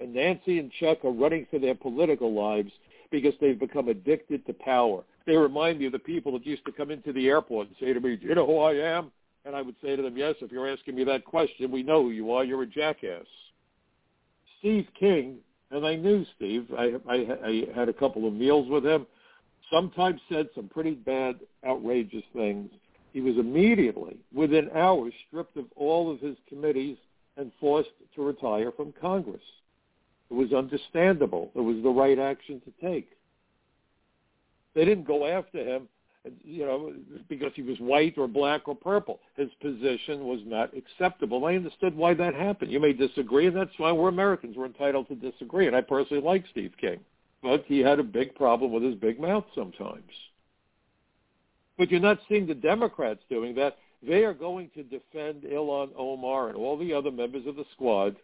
[0.00, 2.72] And Nancy and Chuck are running for their political lives
[3.10, 5.02] because they've become addicted to power.
[5.26, 7.92] They remind me of the people that used to come into the airport and say
[7.92, 9.10] to me, do you know who I am?
[9.44, 12.02] And I would say to them, yes, if you're asking me that question, we know
[12.02, 12.44] who you are.
[12.44, 13.26] You're a jackass.
[14.58, 15.38] Steve King,
[15.70, 16.68] and I knew Steve.
[16.76, 19.06] I, I, I had a couple of meals with him.
[19.72, 22.70] Sometimes said some pretty bad, outrageous things.
[23.12, 26.98] He was immediately, within hours, stripped of all of his committees
[27.36, 29.42] and forced to retire from Congress.
[30.30, 31.50] It was understandable.
[31.54, 33.10] It was the right action to take.
[34.74, 35.88] They didn't go after him,
[36.44, 36.92] you know,
[37.28, 39.18] because he was white or black or purple.
[39.36, 41.44] His position was not acceptable.
[41.44, 42.70] I understood why that happened.
[42.70, 44.56] You may disagree, and that's why we're Americans.
[44.56, 45.66] We're entitled to disagree.
[45.66, 47.00] And I personally like Steve King,
[47.42, 50.12] but he had a big problem with his big mouth sometimes.
[51.76, 53.78] But you're not seeing the Democrats doing that.
[54.06, 58.16] They are going to defend Ilhan Omar and all the other members of the squad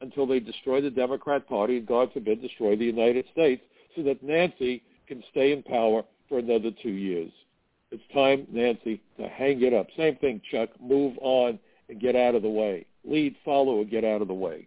[0.00, 3.62] until they destroy the Democrat Party and, God forbid, destroy the United States
[3.96, 7.30] so that Nancy can stay in power for another two years.
[7.90, 9.86] It's time, Nancy, to hang it up.
[9.96, 10.70] Same thing, Chuck.
[10.80, 12.86] Move on and get out of the way.
[13.04, 14.66] Lead, follow, and get out of the way.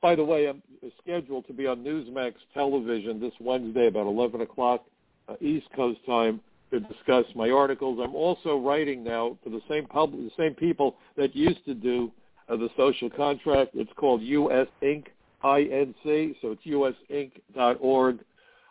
[0.00, 0.62] By the way, I'm
[1.02, 4.84] scheduled to be on Newsmax television this Wednesday about 11 o'clock
[5.28, 6.40] uh, East Coast time
[6.70, 7.98] to discuss my articles.
[8.02, 12.12] I'm also writing now for the same pub- the same people that used to do
[12.48, 13.72] uh, the social contract.
[13.74, 15.06] It's called US Inc.
[15.44, 18.18] INC, so it's usinc.org.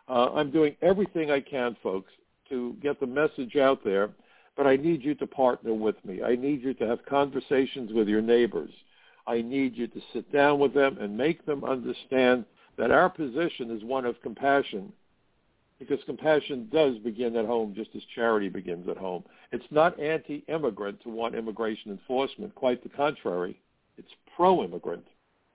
[0.08, 2.10] Uh, I'm doing everything I can, folks,
[2.48, 4.10] to get the message out there,
[4.56, 6.22] but I need you to partner with me.
[6.22, 8.72] I need you to have conversations with your neighbors.
[9.26, 12.44] I need you to sit down with them and make them understand
[12.76, 14.92] that our position is one of compassion
[15.78, 19.24] because compassion does begin at home just as charity begins at home.
[19.52, 22.54] It's not anti-immigrant to want immigration enforcement.
[22.54, 23.58] Quite the contrary.
[24.36, 25.04] Pro-immigrant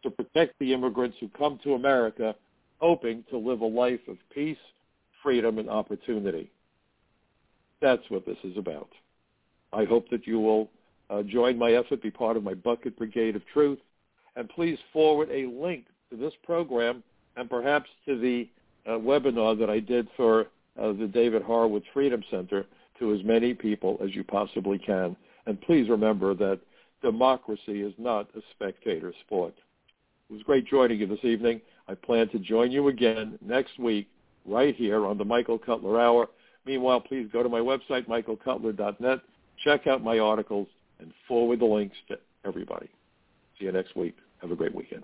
[0.04, 2.36] to protect the immigrants who come to America
[2.80, 4.58] hoping to live a life of peace,
[5.22, 6.50] freedom, and opportunity.
[7.82, 8.90] That's what this is about.
[9.74, 10.70] I hope that you will
[11.10, 13.80] uh, join my effort, be part of my Bucket Brigade of Truth,
[14.36, 17.04] and please forward a link to this program
[17.36, 18.48] and perhaps to the
[18.88, 20.48] uh, webinar that I did for
[20.82, 22.66] uh, the David Horowitz Freedom Center
[23.00, 25.16] to as many people as you possibly can.
[25.46, 26.60] And please remember that
[27.02, 29.54] democracy is not a spectator sport.
[30.30, 31.62] It was great joining you this evening.
[31.88, 34.08] I plan to join you again next week
[34.46, 36.28] right here on the Michael Cutler Hour.
[36.66, 39.20] Meanwhile, please go to my website, michaelcutler.net,
[39.64, 40.68] check out my articles,
[41.00, 42.90] and forward the links to everybody.
[43.58, 44.16] See you next week.
[44.42, 45.04] Have a great weekend.